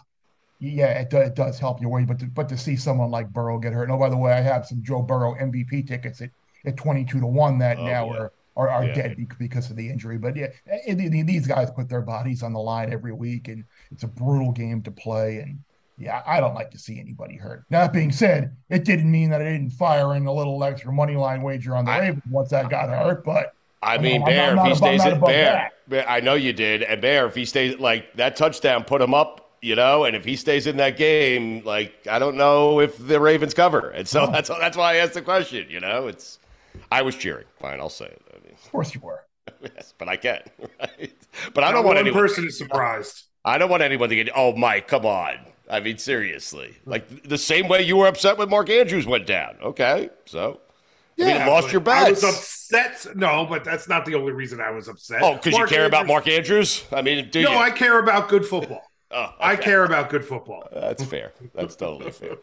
yeah, 0.61 1.01
it, 1.01 1.11
do, 1.11 1.19
it 1.19 1.35
does 1.35 1.59
help 1.59 1.81
your 1.81 1.91
way, 1.91 2.05
but 2.05 2.19
to, 2.19 2.27
but 2.27 2.49
to 2.49 2.59
see 2.59 2.77
someone 2.77 3.11
like 3.11 3.33
Burrow 3.33 3.59
get 3.59 3.73
hurt. 3.73 3.85
And 3.85 3.93
oh, 3.93 3.99
by 3.99 4.09
the 4.11 4.17
way, 4.17 4.33
I 4.33 4.41
have 4.41 4.67
some 4.67 4.83
Joe 4.83 5.03
Burrow 5.03 5.35
MVP 5.37 5.87
tickets 5.87 6.21
at, 6.21 6.31
at 6.67 6.77
22 6.77 7.21
to 7.21 7.27
1 7.27 7.59
that 7.59 7.79
Oh, 7.79 7.87
now 7.87 8.07
yeah. 8.13 8.19
are, 8.19 8.33
are, 8.57 8.69
are 8.69 8.85
Yeah. 8.87 8.95
dead 8.95 9.29
because 9.39 9.71
of 9.71 9.77
the 9.77 9.89
injury. 9.89 10.19
But 10.19 10.37
yeah, 10.37 10.49
eh, 10.67 10.81
eh, 10.87 11.23
these 11.25 11.47
guys 11.47 11.71
put 11.71 11.89
their 11.89 12.03
bodies 12.03 12.43
on 12.43 12.53
the 12.53 12.59
line 12.61 12.93
every 12.93 13.13
week, 13.13 13.49
and 13.49 13.65
it's 13.93 14.03
a 14.03 14.09
brutal 14.09 14.51
game 14.53 14.83
to 14.83 14.91
play. 14.91 15.39
And 15.39 15.61
yeah, 15.97 16.23
I 16.27 16.41
don't 16.41 16.55
like 16.55 16.73
to 16.73 16.79
see 16.79 16.99
anybody 16.99 17.37
hurt. 17.37 17.65
Now, 17.71 17.83
That 17.83 17.93
being 17.93 18.11
said, 18.13 18.57
it 18.69 18.85
didn't 18.85 19.11
mean 19.11 19.31
that 19.31 19.41
I 19.41 19.45
didn't 19.45 19.71
fire 19.71 20.15
in 20.17 20.27
a 20.27 20.33
little 20.33 20.63
extra 20.65 20.93
money 20.93 21.15
line 21.17 21.43
wager 21.43 21.77
on 21.77 21.85
the 21.85 21.93
Ravens 21.93 22.23
once 22.31 22.53
I 22.53 22.69
got 22.69 22.89
hurt. 22.89 23.25
But 23.25 23.53
I 23.83 23.99
mean, 23.99 24.23
I'm 24.23 24.27
Bear, 24.27 24.55
not 24.55 24.67
if 24.67 24.73
he 24.73 24.77
stays 24.77 25.05
at 25.05 25.21
Bear. 25.21 25.71
Bear- 25.87 26.09
I 26.09 26.21
know 26.21 26.35
you 26.35 26.53
did. 26.53 26.83
And 26.83 27.01
Bear, 27.01 27.27
if 27.27 27.35
he 27.35 27.45
stays 27.45 27.79
like 27.79 28.13
that 28.15 28.37
touchdown 28.37 28.85
put 28.85 29.01
him 29.01 29.15
up, 29.15 29.57
you 29.63 29.75
know, 29.75 30.05
and 30.05 30.15
if 30.17 30.25
he 30.25 30.37
stays 30.37 30.67
in 30.67 30.77
that 30.79 30.97
game, 30.97 31.63
like 31.65 32.07
I 32.11 32.19
don't 32.19 32.37
know 32.37 32.81
if 32.81 32.97
the 33.07 33.21
Ravens 33.21 33.55
cover. 33.55 33.91
And 33.91 34.07
so 34.07 34.27
that's 34.27 34.49
that's 34.49 34.77
why 34.77 34.95
I 34.95 34.97
asked 34.97 35.15
the 35.15 35.23
question, 35.23 35.67
you 35.71 35.81
know. 35.81 36.09
It's 36.09 36.39
I 36.91 37.03
was 37.03 37.15
cheering. 37.17 37.47
Fine, 37.61 37.81
I'll 37.81 37.89
say 37.89 38.07
it. 38.07 38.23
I 38.33 38.45
mean, 38.45 38.55
of 38.55 38.71
course 38.73 38.95
you 38.95 39.01
were. 39.01 39.25
yes, 39.63 39.95
but 39.99 40.09
I 40.09 40.17
can. 40.17 40.43
Right? 40.81 41.13
But 41.55 41.65
I 41.65 41.73
don't 41.73 41.85
want 41.85 41.97
one 41.97 41.99
anyone 41.99 42.21
person 42.21 42.47
is 42.47 42.59
surprised. 42.59 43.25
I 43.45 43.59
don't 43.59 43.71
want 43.71 43.83
anyone 43.83 44.09
to 44.09 44.17
get 44.17 44.29
oh 44.35 44.55
Mike, 44.55 44.89
come 44.89 45.07
on. 45.07 45.37
I 45.71 45.81
mean, 45.81 45.99
seriously. 45.99 46.77
Like 46.87 47.29
the 47.29 47.39
same 47.39 47.69
way 47.69 47.83
you 47.83 47.97
were 47.97 48.07
upset 48.07 48.39
when 48.39 48.49
Mark 48.49 48.71
Andrews 48.71 49.07
went 49.07 49.27
down. 49.27 49.57
Okay. 49.63 50.11
So 50.25 50.61
I 51.21 51.25
mean, 51.25 51.41
you 51.41 51.51
lost 51.51 51.73
your 51.73 51.83
I 51.89 52.11
was 52.11 52.25
upset. 52.25 53.07
No, 53.17 53.47
but 53.49 53.65
that's 53.65 53.89
not 53.89 54.05
the 54.05 54.15
only 54.15 54.33
reason 54.33 54.61
I 54.61 54.71
was 54.71 54.89
upset. 54.89 55.23
Oh, 55.23 55.35
because 55.35 55.57
you 55.59 55.67
care 55.67 55.87
about 55.87 56.07
Mark 56.07 56.29
Andrews? 56.29 56.85
I 56.93 57.03
mean, 57.03 57.29
do 57.31 57.41
you 57.41 57.47
no, 57.47 57.53
you? 57.53 57.59
I 57.59 57.71
care 57.71 57.99
about 57.99 58.29
good 58.29 58.47
football. 58.47 58.83
Oh, 59.11 59.33
I 59.41 59.57
care 59.57 59.85
about 59.85 60.11
good 60.11 60.23
football. 60.23 60.69
That's 60.71 61.03
fair. 61.03 61.33
That's 61.55 61.75
totally 61.77 62.11
fair. 62.11 62.37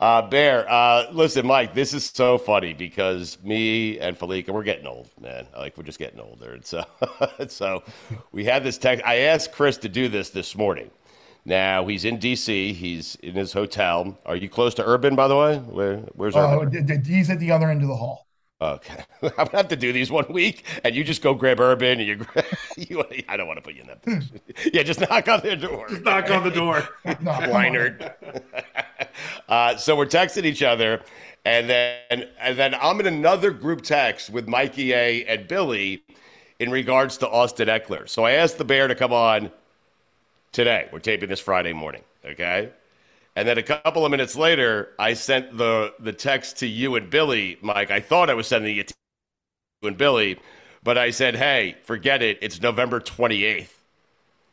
Uh, 0.00 0.20
Bear, 0.22 0.70
uh, 0.70 1.10
listen, 1.12 1.46
Mike, 1.46 1.74
this 1.74 1.94
is 1.94 2.04
so 2.04 2.36
funny 2.36 2.74
because 2.74 3.38
me 3.42 3.98
and 3.98 4.18
Fallica, 4.18 4.52
we're 4.52 4.62
getting 4.62 4.86
old, 4.86 5.10
man. 5.20 5.46
Like 5.56 5.76
we're 5.76 5.84
just 5.84 5.98
getting 5.98 6.20
older, 6.20 6.52
and 6.52 6.64
so, 6.64 6.84
so 7.48 7.82
we 8.32 8.44
had 8.44 8.62
this 8.62 8.76
text. 8.76 9.04
I 9.06 9.16
asked 9.20 9.52
Chris 9.52 9.78
to 9.78 9.88
do 9.88 10.08
this 10.08 10.30
this 10.30 10.54
morning. 10.54 10.90
Now 11.46 11.86
he's 11.86 12.04
in 12.04 12.18
D.C. 12.18 12.72
He's 12.72 13.14
in 13.22 13.34
his 13.34 13.52
hotel. 13.52 14.18
Are 14.26 14.34
you 14.36 14.48
close 14.48 14.74
to 14.74 14.84
Urban, 14.84 15.14
by 15.14 15.28
the 15.28 15.36
way? 15.36 15.58
Where, 15.58 15.98
where's 16.14 16.34
Uh, 16.34 16.58
Urban? 16.60 16.84
d- 16.84 16.96
d- 16.98 17.14
he's 17.14 17.30
at 17.30 17.38
the 17.38 17.52
other 17.52 17.70
end 17.70 17.82
of 17.82 17.88
the 17.88 17.96
hall. 17.96 18.26
Okay, 18.60 19.04
I'm 19.22 19.30
gonna 19.36 19.50
have 19.58 19.68
to 19.68 19.76
do 19.76 19.92
these 19.92 20.10
one 20.10 20.24
week, 20.30 20.64
and 20.82 20.94
you 20.96 21.04
just 21.04 21.22
go 21.22 21.34
grab 21.34 21.60
Urban, 21.60 22.00
and 22.00 22.08
you. 22.08 22.16
gra- 22.16 22.42
you 22.76 23.04
I 23.28 23.36
don't 23.36 23.46
want 23.46 23.58
to 23.58 23.62
put 23.62 23.74
you 23.74 23.82
in 23.82 23.86
that 23.88 24.02
position. 24.02 24.40
yeah, 24.72 24.82
just 24.82 24.98
knock 25.00 25.28
on 25.28 25.40
their 25.40 25.56
door. 25.56 25.86
Just 25.88 26.02
knock 26.02 26.30
on 26.30 26.42
the 26.42 26.50
door. 26.50 26.88
No, 27.04 27.12
come. 27.32 27.50
Weinert. 27.50 28.12
uh, 29.48 29.76
so 29.76 29.94
we're 29.94 30.06
texting 30.06 30.44
each 30.44 30.62
other, 30.62 31.02
and 31.44 31.68
then 31.68 32.28
and 32.40 32.58
then 32.58 32.74
I'm 32.80 32.98
in 32.98 33.06
another 33.06 33.50
group 33.52 33.82
text 33.82 34.30
with 34.30 34.48
Mikey 34.48 34.92
A 34.94 35.24
and 35.26 35.46
Billy 35.46 36.02
in 36.58 36.70
regards 36.70 37.18
to 37.18 37.28
Austin 37.28 37.68
Ekeler. 37.68 38.08
So 38.08 38.24
I 38.24 38.32
asked 38.32 38.58
the 38.58 38.64
Bear 38.64 38.88
to 38.88 38.94
come 38.94 39.12
on 39.12 39.52
today. 40.56 40.88
We're 40.90 41.00
taping 41.00 41.28
this 41.28 41.38
Friday 41.38 41.74
morning, 41.74 42.02
okay? 42.24 42.70
And 43.36 43.46
then 43.46 43.58
a 43.58 43.62
couple 43.62 44.06
of 44.06 44.10
minutes 44.10 44.34
later, 44.34 44.88
I 44.98 45.12
sent 45.12 45.56
the 45.56 45.92
the 46.00 46.12
text 46.12 46.58
to 46.60 46.66
you 46.66 46.96
and 46.96 47.10
Billy, 47.10 47.58
Mike. 47.60 47.90
I 47.90 48.00
thought 48.00 48.30
I 48.30 48.34
was 48.34 48.46
sending 48.46 48.76
it 48.78 48.88
to 48.88 48.94
you 49.82 49.88
and 49.88 49.98
Billy, 49.98 50.38
but 50.82 50.96
I 50.96 51.10
said, 51.10 51.36
"Hey, 51.36 51.76
forget 51.84 52.22
it. 52.22 52.38
It's 52.40 52.60
November 52.60 53.00
28th." 53.00 53.68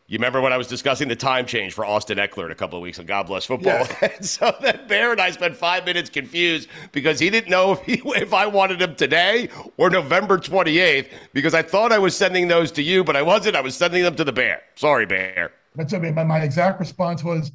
You 0.07 0.17
remember 0.17 0.41
when 0.41 0.51
I 0.51 0.57
was 0.57 0.67
discussing 0.67 1.07
the 1.07 1.15
time 1.15 1.45
change 1.45 1.73
for 1.73 1.85
Austin 1.85 2.17
Ekeler 2.17 2.45
in 2.47 2.51
a 2.51 2.55
couple 2.55 2.77
of 2.77 2.83
weeks 2.83 2.99
on 2.99 3.05
God 3.05 3.25
Bless 3.25 3.45
Football? 3.45 3.87
And 4.01 4.25
so 4.25 4.53
then 4.61 4.81
Bear 4.89 5.13
and 5.13 5.21
I 5.21 5.31
spent 5.31 5.55
five 5.55 5.85
minutes 5.85 6.09
confused 6.09 6.67
because 6.91 7.19
he 7.19 7.29
didn't 7.29 7.49
know 7.49 7.71
if, 7.71 7.81
he, 7.83 8.01
if 8.07 8.33
I 8.33 8.47
wanted 8.47 8.81
him 8.81 8.95
today 8.95 9.47
or 9.77 9.89
November 9.89 10.37
28th 10.37 11.07
because 11.31 11.53
I 11.53 11.61
thought 11.61 11.93
I 11.93 11.99
was 11.99 12.15
sending 12.17 12.49
those 12.49 12.69
to 12.73 12.83
you, 12.83 13.05
but 13.05 13.15
I 13.15 13.21
wasn't. 13.21 13.55
I 13.55 13.61
was 13.61 13.77
sending 13.77 14.03
them 14.03 14.15
to 14.17 14.25
the 14.25 14.33
Bear. 14.33 14.61
Sorry, 14.75 15.05
Bear. 15.05 15.53
That's 15.75 15.93
okay. 15.93 16.11
My, 16.11 16.23
my 16.23 16.39
exact 16.39 16.79
response 16.79 17.23
was 17.23 17.51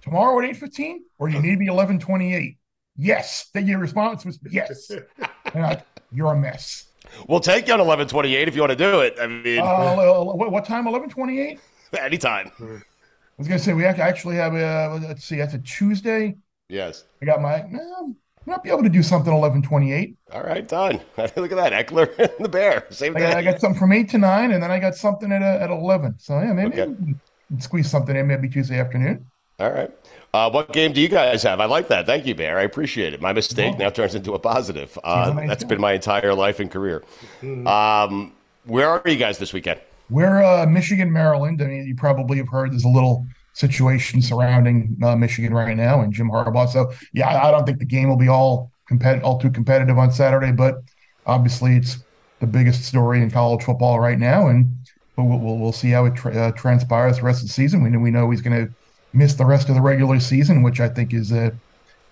tomorrow 0.00 0.38
at 0.40 0.48
eight 0.48 0.56
fifteen, 0.56 1.04
or 1.18 1.28
you 1.28 1.40
need 1.40 1.58
me 1.58 1.68
eleven 1.68 1.98
twenty 1.98 2.34
eight. 2.34 2.56
Yes. 2.96 3.50
Then 3.52 3.66
your 3.66 3.78
response 3.78 4.24
was 4.24 4.38
yes. 4.50 4.90
And 5.54 5.64
I, 5.64 5.82
you're 6.12 6.32
a 6.32 6.36
mess. 6.36 6.84
We'll 7.28 7.40
take 7.40 7.68
you 7.68 7.72
on 7.72 7.78
1128 7.78 8.48
if 8.48 8.54
you 8.56 8.60
want 8.60 8.72
to 8.72 8.76
do 8.76 9.00
it. 9.00 9.16
I 9.20 9.26
mean, 9.28 9.60
Uh, 9.60 10.24
what, 10.24 10.50
what 10.50 10.64
time? 10.64 10.86
Eleven 10.86 11.08
twenty 11.08 11.40
eight. 11.40 11.60
anytime. 11.98 12.50
I 12.60 12.82
was 13.38 13.48
gonna 13.48 13.58
say 13.58 13.74
we 13.74 13.84
actually 13.84 14.36
have 14.36 14.54
a 14.54 14.98
let's 15.06 15.24
see, 15.24 15.36
that's 15.36 15.54
a 15.54 15.58
Tuesday. 15.58 16.36
Yes. 16.68 17.04
I 17.22 17.26
got 17.26 17.40
my. 17.42 17.64
No, 17.70 18.14
I 18.46 18.50
might 18.50 18.62
be 18.62 18.70
able 18.70 18.82
to 18.82 18.88
do 18.88 19.02
something 19.02 19.32
eleven 19.32 19.62
twenty 19.62 19.92
eight. 19.92 20.16
All 20.32 20.42
right, 20.42 20.66
done. 20.66 21.00
Look 21.16 21.52
at 21.52 21.56
that. 21.56 21.72
Ekeler 21.72 22.18
and 22.18 22.44
the 22.44 22.48
Bear. 22.48 22.86
Same 22.90 23.16
I 23.16 23.20
got, 23.20 23.36
I 23.36 23.42
got 23.42 23.60
something 23.60 23.78
from 23.78 23.92
eight 23.92 24.08
to 24.10 24.18
nine, 24.18 24.52
and 24.52 24.62
then 24.62 24.70
I 24.70 24.78
got 24.78 24.94
something 24.94 25.30
at 25.32 25.42
uh, 25.42 25.62
at 25.62 25.70
eleven. 25.70 26.16
So 26.18 26.40
yeah, 26.40 26.52
maybe 26.52 26.80
Okay. 26.80 27.14
We 27.50 27.60
squeeze 27.60 27.90
something 27.90 28.16
in 28.16 28.26
maybe 28.26 28.48
Tuesday 28.48 28.78
afternoon. 28.78 29.26
All 29.58 29.70
right. 29.70 29.90
Uh, 30.34 30.50
what 30.50 30.72
game 30.72 30.92
do 30.92 31.00
you 31.00 31.08
guys 31.08 31.42
have? 31.42 31.60
I 31.60 31.64
like 31.64 31.88
that. 31.88 32.04
Thank 32.04 32.26
you, 32.26 32.34
Bear. 32.34 32.58
I 32.58 32.62
appreciate 32.62 33.14
it. 33.14 33.22
My 33.22 33.32
mistake 33.32 33.78
now 33.78 33.88
turns 33.88 34.14
into 34.14 34.34
a 34.34 34.38
positive. 34.38 34.98
Uh, 35.02 35.32
nice 35.34 35.48
that's 35.48 35.62
job. 35.62 35.70
been 35.70 35.80
my 35.80 35.92
entire 35.92 36.34
life 36.34 36.60
and 36.60 36.70
career. 36.70 37.02
Um, 37.42 38.34
where 38.64 38.88
are 38.88 39.02
you 39.06 39.16
guys 39.16 39.38
this 39.38 39.54
weekend? 39.54 39.80
We're 40.10 40.42
uh, 40.42 40.66
Michigan, 40.66 41.10
Maryland. 41.10 41.62
I 41.62 41.66
mean, 41.66 41.86
you 41.86 41.96
probably 41.96 42.36
have 42.36 42.48
heard 42.48 42.72
there's 42.72 42.84
a 42.84 42.88
little 42.88 43.26
situation 43.54 44.20
surrounding 44.20 44.98
uh, 45.02 45.16
Michigan 45.16 45.54
right 45.54 45.74
now 45.74 46.02
and 46.02 46.12
Jim 46.12 46.28
Harbaugh. 46.28 46.68
So 46.68 46.92
yeah, 47.14 47.28
I, 47.28 47.48
I 47.48 47.50
don't 47.50 47.64
think 47.64 47.78
the 47.78 47.86
game 47.86 48.08
will 48.08 48.16
be 48.16 48.28
all 48.28 48.70
competitive, 48.86 49.24
all 49.24 49.38
too 49.38 49.50
competitive 49.50 49.96
on 49.96 50.10
Saturday. 50.10 50.52
But 50.52 50.82
obviously, 51.24 51.76
it's 51.76 51.98
the 52.40 52.46
biggest 52.46 52.84
story 52.84 53.22
in 53.22 53.30
college 53.30 53.64
football 53.64 53.98
right 53.98 54.18
now, 54.18 54.48
and 54.48 54.70
we'll 55.16 55.38
we'll, 55.38 55.58
we'll 55.58 55.72
see 55.72 55.90
how 55.90 56.04
it 56.06 56.14
tra- 56.14 56.36
uh, 56.36 56.52
transpires 56.52 57.16
the 57.18 57.22
rest 57.22 57.42
of 57.42 57.48
the 57.48 57.52
season. 57.52 57.82
We 57.82 57.90
know 57.90 57.98
we 57.98 58.10
know 58.10 58.30
he's 58.30 58.40
going 58.42 58.66
to 58.66 58.72
miss 59.12 59.34
the 59.34 59.46
rest 59.46 59.68
of 59.68 59.74
the 59.74 59.80
regular 59.80 60.20
season, 60.20 60.62
which 60.62 60.80
I 60.80 60.88
think 60.88 61.14
is 61.14 61.32
a, 61.32 61.52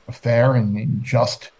a 0.09 0.13
fair 0.13 0.55
and, 0.55 0.77
and 0.77 1.03
just 1.03 1.51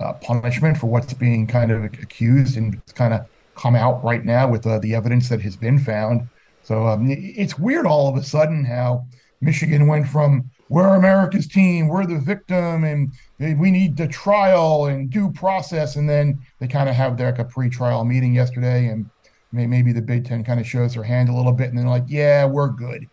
uh, 0.00 0.14
punishment 0.14 0.78
for 0.78 0.86
what's 0.86 1.12
being 1.14 1.46
kind 1.46 1.70
of 1.70 1.84
accused 1.84 2.56
and 2.56 2.80
kind 2.94 3.14
of 3.14 3.26
come 3.54 3.76
out 3.76 4.02
right 4.02 4.24
now 4.24 4.48
with 4.48 4.66
uh, 4.66 4.78
the 4.78 4.94
evidence 4.94 5.28
that 5.28 5.40
has 5.42 5.56
been 5.56 5.78
found. 5.78 6.28
So 6.62 6.86
um, 6.86 7.06
it's 7.10 7.58
weird 7.58 7.86
all 7.86 8.08
of 8.08 8.16
a 8.16 8.22
sudden 8.22 8.64
how 8.64 9.04
Michigan 9.40 9.86
went 9.86 10.08
from 10.08 10.50
we're 10.70 10.96
America's 10.96 11.46
team, 11.46 11.88
we're 11.88 12.06
the 12.06 12.18
victim, 12.18 12.84
and 12.84 13.12
we 13.38 13.70
need 13.70 13.96
the 13.96 14.08
trial 14.08 14.86
and 14.86 15.10
due 15.10 15.30
process, 15.30 15.96
and 15.96 16.08
then 16.08 16.38
they 16.58 16.66
kind 16.66 16.88
of 16.88 16.94
have 16.94 17.16
their 17.16 17.30
like 17.30 17.38
a 17.38 17.44
pre-trial 17.44 18.04
meeting 18.04 18.34
yesterday, 18.34 18.88
and 18.88 19.08
maybe 19.54 19.92
the 19.92 20.02
Big 20.02 20.24
Ten 20.24 20.44
kind 20.44 20.60
of 20.60 20.66
shows 20.66 20.94
their 20.94 21.02
hand 21.02 21.28
a 21.28 21.34
little 21.34 21.52
bit, 21.52 21.68
and 21.68 21.78
they're 21.78 21.88
like, 21.88 22.04
yeah, 22.08 22.44
we're 22.44 22.68
good. 22.68 23.06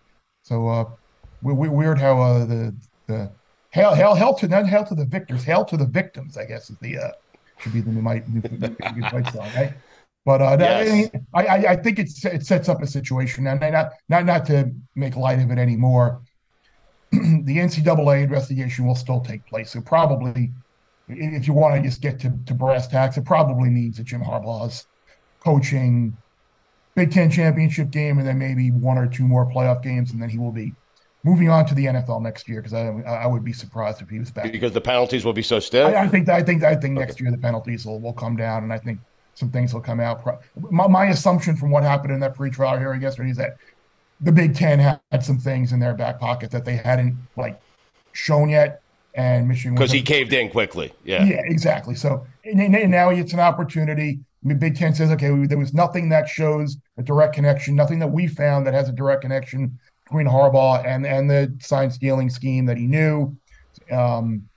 So 0.44 0.68
uh, 0.68 0.90
we, 1.42 1.54
we, 1.54 1.70
weird 1.70 2.00
how 2.00 2.20
uh, 2.22 2.46
the 2.46 2.76
the 3.08 3.32
hell 3.70 3.94
hell 3.94 4.16
hell 4.16 4.34
to 4.36 4.48
not 4.48 4.68
hell 4.68 4.86
to 4.86 4.96
the 4.96 5.06
victors, 5.06 5.44
hell 5.44 5.66
to 5.66 5.78
the 5.78 5.86
victims. 5.86 6.38
I 6.38 6.46
guess 6.46 6.70
is 6.70 6.78
the 6.80 6.98
uh, 6.98 7.12
should 7.60 7.74
be 7.74 7.82
the 7.82 7.92
new 7.92 8.02
new, 8.02 8.76
new 8.96 9.10
fight 9.10 9.32
song, 9.34 9.48
right? 9.56 9.74
But 10.26 10.42
uh, 10.42 10.58
Yes. 10.60 11.10
I, 11.34 11.46
I 11.46 11.56
I 11.72 11.76
think 11.76 12.00
it's 12.00 12.24
it 12.26 12.46
sets 12.46 12.70
up 12.70 12.82
a 12.82 12.88
situation, 12.88 13.48
and 13.48 13.60
not 13.60 13.94
not 14.10 14.26
not 14.26 14.46
to 14.48 14.72
make 14.96 15.16
light 15.16 15.40
of 15.40 15.52
it 15.52 15.58
anymore. 15.58 16.22
the 17.12 17.58
NCAA 17.58 18.24
investigation 18.24 18.86
will 18.86 18.96
still 18.96 19.20
take 19.20 19.46
place. 19.46 19.72
So 19.72 19.82
probably, 19.82 20.54
if 21.10 21.46
you 21.46 21.54
want 21.54 21.76
to 21.76 21.82
just 21.82 22.02
get 22.02 22.20
to, 22.22 22.32
to 22.46 22.54
brass 22.54 22.88
tacks, 22.88 23.18
it 23.18 23.26
probably 23.26 23.70
means 23.70 23.98
that 23.98 24.06
Jim 24.06 24.22
Harbaugh's 24.22 24.88
coaching 25.44 26.16
Big 26.96 27.12
Ten 27.12 27.32
championship 27.32 27.92
game, 27.92 28.18
and 28.18 28.28
then 28.28 28.38
maybe 28.38 28.70
one 28.72 28.98
or 28.98 29.08
two 29.08 29.28
more 29.28 29.46
playoff 29.46 29.82
games, 29.82 30.12
and 30.12 30.22
then 30.22 30.30
he 30.30 30.38
will 30.38 30.52
be 30.52 30.74
moving 31.24 31.50
on 31.50 31.66
to 31.68 31.76
the 31.76 31.86
NFL 31.86 32.22
next 32.22 32.50
year. 32.50 32.62
Because 32.62 32.74
I 32.74 32.88
I 32.88 33.28
would 33.28 33.44
be 33.44 33.54
surprised 33.54 34.02
if 34.02 34.10
he 34.10 34.20
was 34.20 34.32
back. 34.32 34.52
Because 34.52 34.74
the 34.74 34.82
penalties 34.82 35.24
will 35.24 35.34
be 35.34 35.42
so 35.42 35.60
stiff. 35.60 35.88
I, 35.88 36.04
I 36.04 36.08
think 36.08 36.28
I 36.30 36.44
think 36.44 36.64
I 36.64 36.76
think 36.76 36.98
next 36.98 37.22
year 37.22 37.32
the 37.32 37.38
penalties 37.38 37.86
will, 37.86 38.00
will 38.00 38.14
come 38.14 38.36
down, 38.36 38.64
and 38.64 38.74
I 38.74 38.78
think 38.78 39.00
some 39.34 39.50
things 39.50 39.74
will 39.74 39.82
come 39.82 40.00
out. 40.00 40.22
My, 40.70 40.88
my 40.88 41.06
assumption 41.06 41.56
from 41.56 41.72
what 41.72 41.84
happened 41.84 42.14
in 42.14 42.20
that 42.20 42.36
pretrial 42.36 42.78
hearing 42.78 43.02
yesterday 43.02 43.30
is 43.32 43.38
that 43.38 43.58
the 44.20 44.32
Big 44.32 44.56
Ten 44.56 44.78
had, 44.80 45.00
some 45.24 45.38
things 45.40 45.72
in 45.72 45.80
their 45.80 45.94
back 45.94 46.20
pocket 46.20 46.52
that 46.52 46.66
they 46.66 46.76
hadn't 46.76 47.16
like 47.38 47.60
shown 48.12 48.50
yet, 48.50 48.82
and 49.16 49.48
Michigan 49.48 49.76
Because 49.76 49.92
he 49.92 50.02
caved 50.02 50.34
in 50.34 50.50
quickly. 50.50 50.94
Yeah. 51.06 51.24
yeah, 51.24 51.42
exactly. 51.46 51.96
So 51.96 52.28
and- 52.44 52.76
and 52.76 52.92
now 52.92 53.10
it's 53.10 53.34
an 53.34 53.40
opportunity. 53.40 54.20
Big 54.44 54.76
Ten 54.76 54.94
says, 54.94 55.12
okay, 55.12 55.32
we, 55.32 55.48
there 55.48 55.58
was 55.58 55.74
nothing 55.74 56.10
that 56.10 56.28
shows 56.28 56.78
a 56.98 57.04
direct 57.04 57.36
connection, 57.36 57.76
nothing 57.76 58.00
that 58.00 58.08
we 58.08 58.28
found 58.28 58.66
that 58.66 58.74
has 58.74 58.90
a 58.90 58.92
direct 58.92 59.22
connection 59.22 59.78
between 60.04 60.28
Harbaugh 60.28 60.86
and 60.86 61.06
and 61.06 61.30
the 61.30 61.56
sign 61.62 61.92
stealing 61.92 62.30
scheme 62.30 62.66
that 62.66 62.78
he 62.78 62.88
knew. 62.88 63.36
Um, 63.92 64.48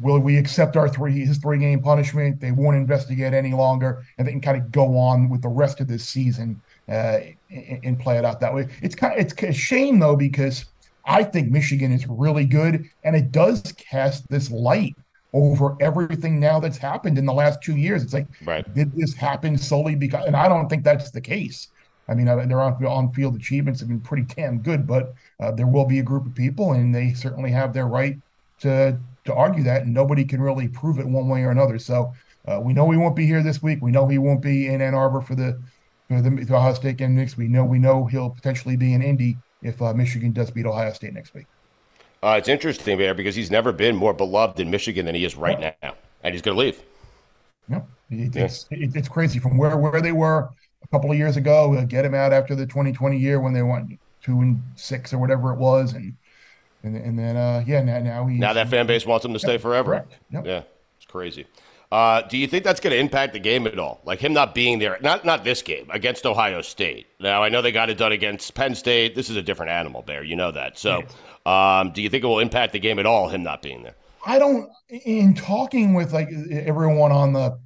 will 0.00 0.18
we 0.18 0.36
accept 0.36 0.76
our 0.76 0.88
three 0.88 1.24
his 1.24 1.38
three 1.38 1.58
game 1.58 1.80
punishment? 1.80 2.40
They 2.40 2.52
won't 2.52 2.76
investigate 2.76 3.32
any 3.32 3.52
longer, 3.52 4.04
and 4.18 4.26
they 4.26 4.32
can 4.32 4.40
kind 4.40 4.60
of 4.60 4.72
go 4.72 4.98
on 4.98 5.28
with 5.28 5.42
the 5.42 5.48
rest 5.48 5.80
of 5.80 5.88
this 5.88 6.08
season 6.08 6.60
uh, 6.88 7.20
and, 7.50 7.80
and 7.84 8.00
play 8.00 8.18
it 8.18 8.24
out 8.24 8.40
that 8.40 8.54
way. 8.54 8.68
It's 8.82 8.94
kind 8.94 9.14
of 9.14 9.20
it's 9.20 9.40
a 9.42 9.52
shame 9.52 9.98
though 9.98 10.16
because 10.16 10.66
I 11.04 11.24
think 11.24 11.50
Michigan 11.50 11.92
is 11.92 12.06
really 12.06 12.44
good, 12.44 12.88
and 13.04 13.16
it 13.16 13.32
does 13.32 13.62
cast 13.76 14.28
this 14.28 14.50
light 14.50 14.96
over 15.32 15.76
everything 15.80 16.38
now 16.38 16.60
that's 16.60 16.76
happened 16.76 17.18
in 17.18 17.24
the 17.24 17.32
last 17.32 17.62
two 17.62 17.76
years. 17.76 18.02
It's 18.02 18.12
like, 18.12 18.26
right. 18.44 18.74
did 18.74 18.92
this 18.94 19.14
happen 19.14 19.56
solely 19.56 19.94
because? 19.94 20.26
And 20.26 20.36
I 20.36 20.48
don't 20.48 20.68
think 20.68 20.84
that's 20.84 21.10
the 21.10 21.20
case. 21.20 21.68
I 22.08 22.14
mean, 22.14 22.26
their 22.26 22.60
on 22.60 22.84
on 22.84 23.12
field 23.12 23.36
achievements 23.36 23.80
have 23.80 23.88
been 23.88 24.00
pretty 24.00 24.24
damn 24.34 24.58
good, 24.58 24.86
but 24.86 25.14
uh, 25.40 25.52
there 25.52 25.66
will 25.66 25.84
be 25.84 26.00
a 26.00 26.02
group 26.02 26.26
of 26.26 26.34
people, 26.34 26.72
and 26.72 26.94
they 26.94 27.14
certainly 27.14 27.50
have 27.50 27.72
their 27.72 27.86
right 27.86 28.18
to 28.60 28.98
to 29.24 29.34
argue 29.34 29.62
that, 29.64 29.82
and 29.82 29.94
nobody 29.94 30.24
can 30.24 30.40
really 30.40 30.68
prove 30.68 30.98
it 30.98 31.06
one 31.06 31.28
way 31.28 31.42
or 31.42 31.50
another. 31.50 31.78
So 31.78 32.12
uh, 32.46 32.60
we 32.60 32.72
know 32.72 32.90
he 32.90 32.98
won't 32.98 33.16
be 33.16 33.26
here 33.26 33.42
this 33.42 33.62
week. 33.62 33.80
We 33.80 33.92
know 33.92 34.08
he 34.08 34.18
won't 34.18 34.42
be 34.42 34.66
in 34.68 34.82
Ann 34.82 34.94
Arbor 34.94 35.20
for 35.20 35.34
the 35.34 35.60
for 36.08 36.20
the, 36.20 36.54
Ohio 36.54 36.74
State 36.74 36.96
game 36.96 37.14
next. 37.14 37.36
We 37.36 37.48
know 37.48 37.64
we 37.64 37.78
know 37.78 38.04
he'll 38.04 38.30
potentially 38.30 38.76
be 38.76 38.94
in 38.94 39.02
Indy 39.02 39.38
if 39.62 39.80
uh, 39.80 39.94
Michigan 39.94 40.32
does 40.32 40.50
beat 40.50 40.66
Ohio 40.66 40.92
State 40.92 41.14
next 41.14 41.34
week. 41.34 41.46
Uh, 42.22 42.36
it's 42.38 42.48
interesting 42.48 42.98
there 42.98 43.14
because 43.14 43.34
he's 43.34 43.50
never 43.50 43.72
been 43.72 43.96
more 43.96 44.14
beloved 44.14 44.60
in 44.60 44.70
Michigan 44.70 45.06
than 45.06 45.14
he 45.14 45.24
is 45.24 45.36
right 45.36 45.58
yeah. 45.58 45.72
now, 45.82 45.94
and 46.22 46.32
he's 46.32 46.42
going 46.42 46.56
to 46.56 46.60
leave. 46.60 46.80
No, 47.68 47.84
it, 48.10 48.34
yeah. 48.34 48.44
it's 48.44 48.66
it, 48.70 48.94
it's 48.94 49.08
crazy 49.08 49.38
from 49.38 49.56
where 49.56 49.76
where 49.76 50.00
they 50.00 50.12
were 50.12 50.50
a 50.82 50.88
couple 50.88 51.10
of 51.10 51.18
years 51.18 51.36
ago. 51.36 51.68
We'll 51.68 51.84
get 51.84 52.04
him 52.04 52.14
out 52.14 52.32
after 52.32 52.54
the 52.54 52.64
2020 52.64 53.18
year 53.18 53.40
when 53.40 53.52
they 53.52 53.62
went 53.62 53.98
two 54.22 54.40
and 54.40 54.62
six 54.76 55.12
or 55.12 55.18
whatever 55.18 55.52
it 55.52 55.58
was, 55.58 55.94
and 55.94 56.14
and 56.84 56.96
and 56.96 57.18
then 57.18 57.36
uh, 57.36 57.64
yeah, 57.66 57.82
now 57.82 57.98
now 57.98 58.26
he 58.26 58.38
now 58.38 58.52
that 58.52 58.68
fan 58.68 58.86
base 58.86 59.04
wants 59.04 59.24
him 59.24 59.32
to 59.32 59.38
stay 59.40 59.58
forever. 59.58 60.04
Yep. 60.30 60.46
Yeah, 60.46 60.62
it's 60.96 61.06
crazy. 61.06 61.46
Uh, 61.92 62.22
do 62.22 62.38
you 62.38 62.46
think 62.46 62.64
that's 62.64 62.80
going 62.80 62.94
to 62.94 62.98
impact 62.98 63.34
the 63.34 63.38
game 63.38 63.66
at 63.66 63.78
all? 63.78 64.00
Like 64.02 64.18
him 64.18 64.32
not 64.32 64.54
being 64.54 64.78
there, 64.78 64.96
not 65.02 65.26
not 65.26 65.44
this 65.44 65.60
game 65.60 65.90
against 65.90 66.24
Ohio 66.24 66.62
State. 66.62 67.06
Now 67.20 67.42
I 67.42 67.50
know 67.50 67.60
they 67.60 67.70
got 67.70 67.90
it 67.90 67.98
done 67.98 68.12
against 68.12 68.54
Penn 68.54 68.74
State. 68.74 69.14
This 69.14 69.28
is 69.28 69.36
a 69.36 69.42
different 69.42 69.72
animal, 69.72 70.00
Bear. 70.00 70.24
You 70.24 70.34
know 70.34 70.50
that. 70.52 70.78
So, 70.78 71.02
um, 71.44 71.92
do 71.92 72.00
you 72.00 72.08
think 72.08 72.24
it 72.24 72.28
will 72.28 72.38
impact 72.38 72.72
the 72.72 72.78
game 72.78 72.98
at 72.98 73.04
all? 73.04 73.28
Him 73.28 73.42
not 73.42 73.60
being 73.60 73.82
there. 73.82 73.94
I 74.24 74.38
don't. 74.38 74.70
In 74.88 75.34
talking 75.34 75.92
with 75.92 76.14
like 76.14 76.30
everyone 76.50 77.12
on 77.12 77.34
the 77.34 77.58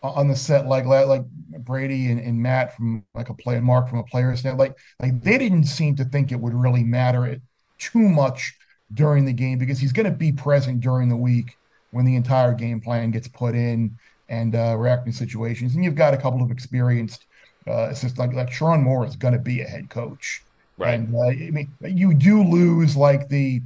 on 0.00 0.28
the 0.28 0.36
set, 0.36 0.68
like 0.68 0.84
like 0.84 1.24
Brady 1.26 2.12
and, 2.12 2.20
and 2.20 2.40
Matt 2.40 2.76
from 2.76 3.04
like 3.16 3.30
a 3.30 3.34
play 3.34 3.56
and 3.56 3.66
Mark 3.66 3.88
from 3.88 3.98
a 3.98 4.04
player's 4.04 4.38
stand, 4.38 4.58
like 4.58 4.76
like 5.00 5.20
they 5.22 5.38
didn't 5.38 5.64
seem 5.64 5.96
to 5.96 6.04
think 6.04 6.30
it 6.30 6.38
would 6.38 6.54
really 6.54 6.84
matter 6.84 7.26
it 7.26 7.42
too 7.78 8.08
much 8.08 8.54
during 8.94 9.24
the 9.24 9.32
game 9.32 9.58
because 9.58 9.80
he's 9.80 9.92
going 9.92 10.08
to 10.08 10.16
be 10.16 10.30
present 10.30 10.80
during 10.80 11.08
the 11.08 11.16
week 11.16 11.56
when 11.90 12.04
the 12.04 12.16
entire 12.16 12.52
game 12.52 12.80
plan 12.80 13.10
gets 13.10 13.28
put 13.28 13.54
in 13.54 13.96
and 14.28 14.54
uh, 14.54 14.76
reacting 14.76 15.12
situations. 15.12 15.74
And 15.74 15.84
you've 15.84 15.94
got 15.94 16.14
a 16.14 16.16
couple 16.16 16.42
of 16.42 16.50
experienced 16.50 17.26
uh, 17.66 17.88
assistants, 17.90 18.18
like 18.18 18.32
like 18.32 18.50
Sherrone 18.50 18.82
Moore 18.82 19.06
is 19.06 19.16
going 19.16 19.34
to 19.34 19.40
be 19.40 19.60
a 19.60 19.66
head 19.66 19.90
coach. 19.90 20.42
Right. 20.78 20.94
And 20.94 21.14
uh, 21.14 21.28
I 21.28 21.50
mean, 21.50 21.72
you 21.82 22.14
do 22.14 22.42
lose 22.42 22.96
like 22.96 23.28
the 23.28 23.62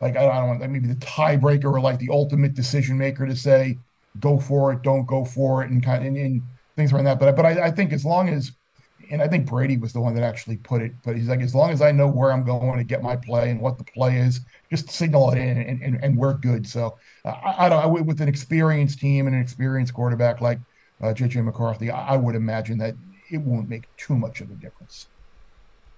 like 0.00 0.16
I 0.16 0.22
don't 0.22 0.58
know, 0.58 0.66
maybe 0.66 0.88
the 0.88 0.94
tiebreaker 0.96 1.66
or 1.66 1.80
like 1.80 1.98
the 1.98 2.08
ultimate 2.10 2.54
decision 2.54 2.98
maker 2.98 3.26
to 3.26 3.36
say 3.36 3.78
go 4.18 4.38
for 4.40 4.72
it, 4.72 4.82
don't 4.82 5.06
go 5.06 5.24
for 5.24 5.62
it, 5.62 5.70
and 5.70 5.82
kind 5.82 6.02
of 6.02 6.08
and, 6.08 6.16
and 6.16 6.42
things 6.76 6.92
around 6.92 7.04
that. 7.04 7.20
But 7.20 7.36
but 7.36 7.46
I, 7.46 7.66
I 7.66 7.70
think 7.70 7.92
as 7.92 8.04
long 8.04 8.28
as 8.28 8.52
and 9.10 9.20
I 9.20 9.28
think 9.28 9.46
Brady 9.46 9.76
was 9.76 9.92
the 9.92 10.00
one 10.00 10.14
that 10.14 10.22
actually 10.22 10.56
put 10.58 10.80
it. 10.80 10.92
But 11.04 11.16
he's 11.16 11.28
like, 11.28 11.40
as 11.40 11.54
long 11.54 11.70
as 11.70 11.82
I 11.82 11.90
know 11.90 12.06
where 12.08 12.32
I'm 12.32 12.44
going 12.44 12.78
to 12.78 12.84
get 12.84 13.02
my 13.02 13.16
play 13.16 13.50
and 13.50 13.60
what 13.60 13.76
the 13.76 13.84
play 13.84 14.18
is, 14.18 14.40
just 14.70 14.88
signal 14.88 15.30
it 15.32 15.38
in, 15.38 15.58
and, 15.58 15.82
and, 15.82 16.04
and 16.04 16.16
we're 16.16 16.34
good. 16.34 16.66
So 16.66 16.96
uh, 17.24 17.30
I, 17.30 17.66
I, 17.66 17.68
don't. 17.68 18.06
With 18.06 18.20
an 18.20 18.28
experienced 18.28 19.00
team 19.00 19.26
and 19.26 19.34
an 19.34 19.42
experienced 19.42 19.92
quarterback 19.92 20.40
like 20.40 20.58
uh, 21.02 21.06
JJ 21.06 21.44
McCarthy, 21.44 21.90
I, 21.90 22.14
I 22.14 22.16
would 22.16 22.36
imagine 22.36 22.78
that 22.78 22.94
it 23.30 23.38
won't 23.38 23.68
make 23.68 23.84
too 23.96 24.16
much 24.16 24.40
of 24.40 24.50
a 24.50 24.54
difference. 24.54 25.08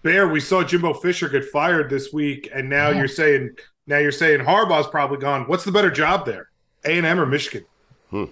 Bear, 0.03 0.27
we 0.27 0.41
saw 0.41 0.65
Jimbo 0.65 0.95
Fisher 0.95 1.29
get 1.29 1.45
fired 1.45 1.89
this 1.91 2.13
week, 2.13 2.49
and 2.53 2.69
now 2.69 2.91
yeah. 2.91 2.99
you're 2.99 3.09
saying 3.09 3.57
now 3.87 3.99
you're 3.99 4.11
saying 4.11 4.41
Harbaugh's 4.41 4.89
probably 4.89 5.19
gone. 5.19 5.43
What's 5.43 5.65
the 5.65 5.73
better 5.73 5.91
job 5.91 6.25
there, 6.25 6.49
A 6.85 6.97
and 6.97 7.07
M 7.07 7.21
or 7.21 7.27
Michigan? 7.27 7.67
Hmm. 8.11 8.25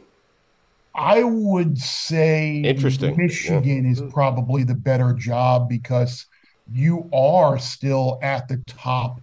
I 0.94 1.22
would 1.22 1.78
say 1.78 2.62
Interesting. 2.62 3.16
Michigan 3.16 3.84
yeah. 3.84 3.90
is 3.90 4.02
probably 4.12 4.64
the 4.64 4.74
better 4.74 5.12
job 5.12 5.68
because 5.68 6.26
you 6.72 7.08
are 7.12 7.58
still 7.58 8.18
at 8.22 8.48
the 8.48 8.58
top 8.66 9.20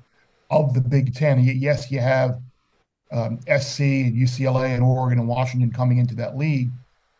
of 0.49 0.73
the 0.73 0.82
Big 0.82 1.13
Ten. 1.13 1.39
Yes, 1.43 1.91
you 1.91 1.99
have 1.99 2.39
um, 3.12 3.39
SC 3.41 3.82
and 3.82 4.15
UCLA 4.15 4.73
and 4.75 4.84
Oregon 4.84 5.19
and 5.19 5.27
Washington 5.27 5.71
coming 5.71 5.97
into 5.97 6.15
that 6.15 6.38
league, 6.38 6.69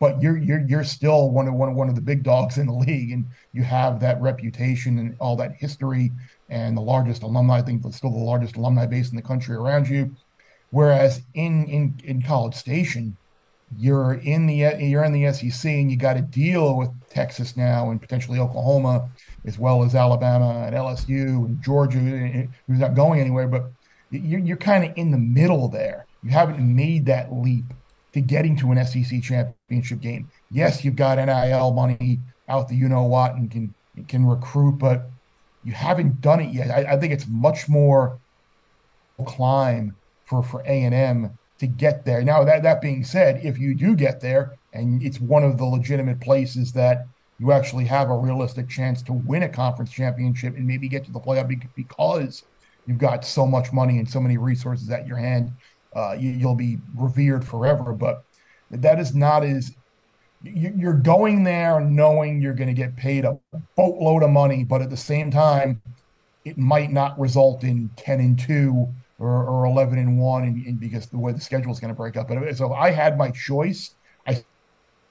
but 0.00 0.20
you're 0.20 0.36
you're 0.36 0.60
you're 0.66 0.84
still 0.84 1.30
one 1.30 1.48
of 1.48 1.54
one 1.54 1.68
of 1.70 1.74
one 1.74 1.88
of 1.88 1.94
the 1.94 2.00
big 2.00 2.22
dogs 2.22 2.58
in 2.58 2.66
the 2.66 2.72
league, 2.72 3.12
and 3.12 3.26
you 3.52 3.62
have 3.62 4.00
that 4.00 4.20
reputation 4.20 4.98
and 4.98 5.16
all 5.18 5.36
that 5.36 5.54
history 5.56 6.10
and 6.48 6.76
the 6.76 6.82
largest 6.82 7.22
alumni. 7.22 7.58
I 7.58 7.62
think 7.62 7.82
still 7.92 8.10
the 8.10 8.18
largest 8.18 8.56
alumni 8.56 8.86
base 8.86 9.10
in 9.10 9.16
the 9.16 9.22
country 9.22 9.56
around 9.56 9.88
you. 9.88 10.14
Whereas 10.70 11.22
in 11.34 11.66
in 11.66 11.94
in 12.04 12.22
College 12.22 12.54
Station 12.54 13.16
you're 13.76 14.14
in 14.14 14.46
the 14.46 14.54
you're 14.78 15.04
in 15.04 15.12
the 15.12 15.32
SEC 15.32 15.70
and 15.70 15.90
you 15.90 15.96
got 15.96 16.14
to 16.14 16.22
deal 16.22 16.76
with 16.76 16.90
Texas 17.10 17.56
now 17.56 17.90
and 17.90 18.00
potentially 18.00 18.38
Oklahoma 18.38 19.08
as 19.44 19.58
well 19.58 19.84
as 19.84 19.94
Alabama 19.94 20.64
and 20.66 20.74
LSU 20.74 21.44
and 21.46 21.62
Georgia 21.62 21.98
who's 21.98 22.78
not 22.78 22.94
going 22.94 23.20
anywhere 23.20 23.46
but 23.46 23.70
you're, 24.10 24.40
you're 24.40 24.56
kind 24.56 24.84
of 24.84 24.92
in 24.96 25.10
the 25.10 25.18
middle 25.18 25.68
there. 25.68 26.06
You 26.22 26.30
haven't 26.30 26.58
made 26.60 27.04
that 27.06 27.32
leap 27.32 27.64
to 28.14 28.22
getting 28.22 28.56
to 28.56 28.72
an 28.72 28.84
SEC 28.86 29.22
championship 29.22 30.00
game. 30.00 30.30
Yes 30.50 30.84
you've 30.84 30.96
got 30.96 31.18
NIL 31.18 31.72
money 31.72 32.20
out 32.48 32.68
the 32.68 32.74
you 32.74 32.88
know 32.88 33.02
what 33.02 33.34
and 33.34 33.50
can 33.50 33.74
can 34.06 34.24
recruit 34.24 34.78
but 34.78 35.10
you 35.62 35.72
haven't 35.72 36.22
done 36.22 36.40
it 36.40 36.54
yet. 36.54 36.70
I, 36.70 36.94
I 36.94 36.96
think 36.98 37.12
it's 37.12 37.26
much 37.26 37.68
more 37.68 38.18
climb 39.26 39.94
for 40.24 40.42
for 40.42 40.62
A&M 40.62 41.36
to 41.58 41.66
get 41.66 42.04
there. 42.04 42.22
Now, 42.22 42.44
that, 42.44 42.62
that 42.62 42.80
being 42.80 43.04
said, 43.04 43.40
if 43.44 43.58
you 43.58 43.74
do 43.74 43.94
get 43.94 44.20
there 44.20 44.56
and 44.72 45.02
it's 45.02 45.20
one 45.20 45.42
of 45.42 45.58
the 45.58 45.64
legitimate 45.64 46.20
places 46.20 46.72
that 46.72 47.06
you 47.38 47.52
actually 47.52 47.84
have 47.84 48.10
a 48.10 48.16
realistic 48.16 48.68
chance 48.68 49.02
to 49.02 49.12
win 49.12 49.44
a 49.44 49.48
conference 49.48 49.90
championship 49.90 50.56
and 50.56 50.66
maybe 50.66 50.88
get 50.88 51.04
to 51.04 51.12
the 51.12 51.20
playoff 51.20 51.48
because 51.74 52.44
you've 52.86 52.98
got 52.98 53.24
so 53.24 53.46
much 53.46 53.72
money 53.72 53.98
and 53.98 54.08
so 54.08 54.20
many 54.20 54.38
resources 54.38 54.90
at 54.90 55.06
your 55.06 55.16
hand, 55.16 55.52
uh, 55.94 56.16
you, 56.18 56.46
will 56.46 56.54
be 56.54 56.78
revered 56.96 57.46
forever. 57.46 57.92
But 57.92 58.24
that 58.70 58.98
is 58.98 59.14
not 59.14 59.44
as 59.44 59.72
you're 60.42 60.94
going 60.94 61.42
there 61.42 61.80
knowing 61.80 62.40
you're 62.40 62.54
going 62.54 62.68
to 62.68 62.74
get 62.74 62.96
paid 62.96 63.24
a 63.24 63.38
boatload 63.76 64.22
of 64.22 64.30
money, 64.30 64.64
but 64.64 64.82
at 64.82 64.90
the 64.90 64.96
same 64.96 65.30
time, 65.30 65.82
it 66.44 66.56
might 66.56 66.92
not 66.92 67.18
result 67.18 67.64
in 67.64 67.90
10 67.96 68.20
and 68.20 68.38
2 68.38 68.88
or, 69.18 69.44
or 69.44 69.66
11 69.66 69.98
and 69.98 70.18
1 70.18 70.42
and, 70.44 70.66
and 70.66 70.80
because 70.80 71.06
the 71.06 71.18
way 71.18 71.32
the 71.32 71.40
schedule 71.40 71.72
is 71.72 71.80
going 71.80 71.92
to 71.92 71.96
break 71.96 72.16
up. 72.16 72.28
But 72.28 72.56
so 72.56 72.72
I 72.72 72.90
had 72.90 73.18
my 73.18 73.30
choice. 73.30 73.94
I 74.26 74.44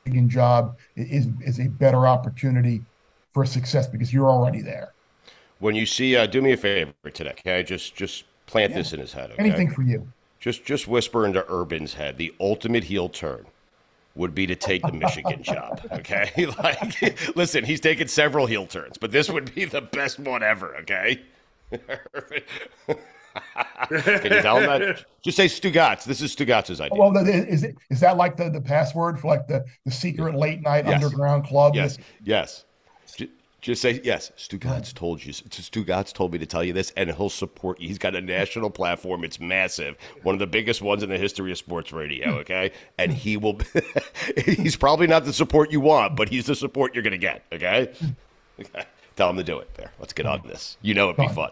think 0.06 0.30
job 0.30 0.78
is 0.96 1.28
is 1.42 1.60
a 1.60 1.68
better 1.68 2.08
opportunity 2.08 2.82
for 3.34 3.46
success 3.46 3.88
because 3.88 4.14
you're 4.14 4.30
already 4.30 4.62
there. 4.62 4.94
When 5.60 5.76
you 5.76 5.86
see, 5.86 6.16
uh, 6.16 6.28
do 6.28 6.42
me 6.42 6.52
a 6.54 6.58
favor 6.58 6.94
today, 7.14 7.32
okay? 7.32 7.64
Just 7.64 7.96
just 7.96 8.26
plant 8.46 8.72
yeah. 8.72 8.78
this 8.78 8.94
in 8.94 9.00
his 9.00 9.14
head. 9.14 9.32
Okay? 9.32 9.44
Anything 9.44 9.70
for 9.70 9.82
you. 9.82 10.08
Just 10.40 10.66
just 10.66 10.88
whisper 10.88 11.26
into 11.26 11.46
Urban's 11.52 11.96
head. 11.96 12.18
The 12.18 12.34
ultimate 12.40 12.86
heel 12.86 13.10
turn 13.10 13.46
would 14.16 14.34
be 14.34 14.48
to 14.48 14.56
take 14.56 14.82
the 14.82 14.92
Michigan 14.92 15.44
job. 15.44 15.82
Okay, 15.92 16.46
like 16.64 17.36
listen, 17.36 17.64
he's 17.64 17.80
taken 17.80 18.08
several 18.08 18.46
heel 18.46 18.66
turns, 18.66 18.98
but 18.98 19.12
this 19.12 19.30
would 19.30 19.54
be 19.54 19.66
the 19.66 19.82
best 19.82 20.20
one 20.20 20.44
ever. 20.44 20.76
Okay. 20.78 21.22
Can 23.90 24.34
you 24.34 24.42
tell 24.42 24.58
him 24.58 24.66
that? 24.66 25.06
Just 25.22 25.38
say 25.38 25.46
Stugotz. 25.46 26.04
This 26.04 26.22
is 26.22 26.36
Stugotz's 26.36 26.82
idea. 26.82 26.98
Well, 27.00 27.16
is 27.18 27.64
it 27.64 27.76
is 27.90 28.00
that 28.00 28.18
like 28.18 28.38
the, 28.38 28.50
the 28.50 28.62
password 28.62 29.20
for 29.20 29.28
like 29.28 29.48
the, 29.48 29.66
the 29.86 29.92
secret 29.92 30.36
late 30.36 30.62
night 30.62 30.86
yes. 30.86 31.04
underground 31.04 31.46
club? 31.46 31.76
Yes, 31.76 31.98
yes. 32.24 32.66
Just 33.60 33.82
say 33.82 34.00
yes. 34.04 34.32
Stugotz 34.38 34.94
told 34.94 35.26
you. 35.26 35.34
Stugotz 35.34 36.14
told 36.14 36.32
me 36.32 36.38
to 36.38 36.46
tell 36.46 36.64
you 36.64 36.74
this, 36.74 36.94
and 36.96 37.12
he'll 37.12 37.30
support 37.30 37.82
you. 37.82 37.88
He's 37.88 37.98
got 37.98 38.16
a 38.16 38.22
national 38.22 38.70
platform. 38.70 39.24
It's 39.24 39.40
massive, 39.40 39.98
one 40.24 40.36
of 40.36 40.40
the 40.40 40.48
biggest 40.48 40.82
ones 40.82 41.04
in 41.04 41.10
the 41.10 41.18
history 41.18 41.52
of 41.52 41.58
sports 41.58 41.92
radio. 41.92 42.32
Hmm. 42.32 42.38
Okay, 42.40 42.72
and 42.98 43.12
he 43.12 43.36
will. 43.36 43.60
he's 44.46 44.76
probably 44.76 45.08
not 45.08 45.26
the 45.26 45.34
support 45.34 45.72
you 45.72 45.82
want, 45.82 46.16
but 46.16 46.30
he's 46.30 46.46
the 46.46 46.56
support 46.56 46.94
you're 46.94 47.04
going 47.04 47.12
to 47.12 47.18
get. 47.18 47.44
Okay? 47.52 47.92
Hmm. 48.00 48.06
okay, 48.62 48.86
tell 49.16 49.30
him 49.32 49.38
to 49.38 49.44
do 49.44 49.60
it. 49.60 49.74
There, 49.74 49.92
let's 50.00 50.14
get 50.14 50.26
on 50.26 50.44
this. 50.46 50.78
You 50.82 50.94
know 50.94 51.10
it'd 51.10 51.18
be 51.18 51.34
fun. 51.34 51.52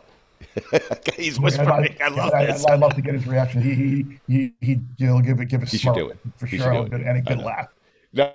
He's 1.15 1.39
whispering. 1.39 1.69
I, 1.69 1.95
I, 2.03 2.07
love 2.09 2.33
I, 2.33 2.45
this. 2.45 2.65
I, 2.65 2.75
love 2.75 2.95
to 2.95 3.01
get 3.01 3.13
his 3.13 3.27
reaction. 3.27 3.61
He 3.61 3.73
he 3.73 4.19
he, 4.27 4.53
he 4.61 4.79
he'll 4.97 5.21
give 5.21 5.39
it 5.39 5.49
give 5.49 5.63
a 5.63 5.65
he 5.65 5.77
should 5.77 5.95
do 5.95 6.09
it 6.09 6.17
for 6.37 6.45
he 6.45 6.57
sure 6.57 6.87
and 6.93 7.17
a 7.17 7.21
good 7.21 7.39
laugh. 7.39 7.67
No, 8.13 8.31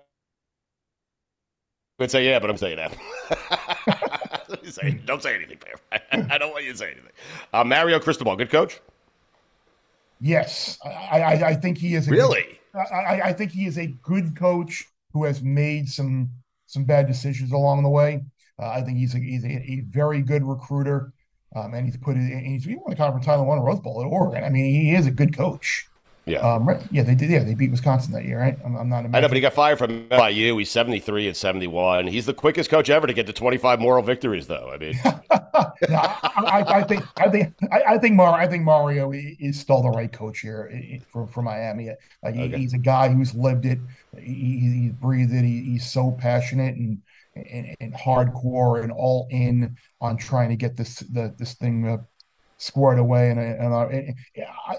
would 2.01 2.11
say 2.11 2.25
yeah, 2.25 2.39
but 2.39 2.51
I'm 2.51 2.57
saying 2.57 2.77
that. 3.29 4.65
say, 4.65 5.01
don't 5.05 5.23
say 5.23 5.35
anything, 5.35 5.59
Bear. 5.59 6.01
I 6.31 6.39
don't 6.39 6.51
want 6.51 6.65
you 6.65 6.73
to 6.73 6.79
say 6.79 6.87
anything. 6.87 7.11
Uh, 7.53 7.65
Mario 7.65 8.01
Cristobal, 8.01 8.37
good 8.37 8.51
coach. 8.51 8.81
Yes, 10.21 10.79
I, 10.85 11.21
I, 11.21 11.49
I 11.49 11.55
think 11.55 11.79
he 11.79 11.95
is. 11.95 12.09
A 12.09 12.11
really, 12.11 12.59
good, 12.73 12.87
I, 12.93 13.21
I 13.25 13.33
think 13.33 13.53
he 13.53 13.67
is 13.67 13.79
a 13.79 13.87
good 14.03 14.37
coach 14.37 14.85
who 15.13 15.25
has 15.25 15.43
made 15.43 15.89
some 15.89 16.31
some 16.67 16.85
bad 16.85 17.07
decisions 17.07 17.53
along 17.53 17.83
the 17.83 17.89
way. 17.89 18.23
Uh, 18.59 18.69
I 18.69 18.83
think 18.83 18.99
he's 18.99 19.15
a, 19.15 19.19
he's 19.19 19.45
a, 19.45 19.49
a 19.49 19.83
very 19.89 20.23
good 20.23 20.45
recruiter. 20.45 21.13
Um, 21.55 21.75
and 21.75 21.85
he's 21.85 21.97
put 21.97 22.17
it, 22.17 22.45
he's 22.45 22.65
he 22.65 22.77
won 22.77 22.91
the 22.91 22.97
conference 22.97 23.27
title, 23.27 23.45
won 23.45 23.59
a 23.59 23.63
Rose 23.63 23.81
Bowl 23.81 24.01
at 24.01 24.07
Oregon. 24.07 24.45
I 24.45 24.51
mean, 24.51 24.73
he 24.73 24.95
is 24.95 25.07
a 25.07 25.11
good 25.11 25.37
coach. 25.37 25.89
Yeah. 26.27 26.39
Um, 26.39 26.69
right. 26.69 26.81
Yeah, 26.93 27.03
they 27.03 27.15
did. 27.15 27.31
Yeah, 27.31 27.43
they 27.43 27.55
beat 27.55 27.71
Wisconsin 27.71 28.13
that 28.13 28.25
year, 28.25 28.39
right? 28.39 28.57
I'm, 28.65 28.77
I'm 28.77 28.89
not. 28.89 29.05
I 29.13 29.21
know, 29.21 29.29
but 29.29 29.35
he 29.35 29.41
got 29.41 29.55
fired 29.55 29.79
from 29.79 30.09
BYU. 30.09 30.57
He's 30.59 30.71
73 30.71 31.29
and 31.29 31.37
71. 31.37 32.07
He's 32.07 32.27
the 32.27 32.35
quickest 32.35 32.71
coach 32.71 32.89
ever 32.89 33.07
to 33.07 33.13
get 33.13 33.27
to 33.27 33.33
25 33.33 33.81
moral 33.81 34.03
victories, 34.03 34.47
though. 34.47 34.71
I 34.73 34.79
mean, 34.79 34.95
no, 35.05 35.13
I, 35.89 36.43
I, 36.47 36.79
I, 36.79 36.83
think, 36.85 37.05
I 37.17 37.29
think, 37.31 37.55
I, 37.73 37.83
I 37.95 37.99
think, 37.99 38.15
Mar- 38.15 38.39
I 38.39 38.47
think 38.47 38.65
Mario 38.65 39.13
is 39.13 39.59
still 39.59 39.83
the 39.83 39.91
right 39.91 40.13
coach 40.13 40.41
here 40.41 40.71
for, 41.11 41.27
for 41.27 41.43
Miami. 41.43 41.89
Like 42.23 42.37
okay. 42.37 42.59
he's 42.59 42.75
a 42.75 42.79
guy 42.79 43.09
who's 43.09 43.35
lived 43.35 43.65
it. 43.65 43.79
He, 44.17 44.61
he's 44.61 44.93
breathed 44.93 45.33
it. 45.33 45.43
He, 45.43 45.63
he's 45.63 45.91
so 45.91 46.13
passionate 46.13 46.77
and, 46.77 47.01
and, 47.35 47.75
and 47.81 47.95
hardcore 47.95 48.83
and 48.83 48.93
all 48.93 49.27
in 49.31 49.77
on 50.01 50.17
trying 50.17 50.49
to 50.51 50.57
get 50.57 50.77
this 50.77 50.99
the, 50.99 51.35
this 51.39 51.55
thing 51.55 51.87
uh, 51.87 51.99
squared 52.59 52.99
away. 52.99 53.31
And, 53.31 53.41
and 53.41 53.73
uh, 53.73 53.89
it, 53.91 54.15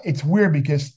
it's 0.04 0.24
weird 0.24 0.52
because 0.52 0.96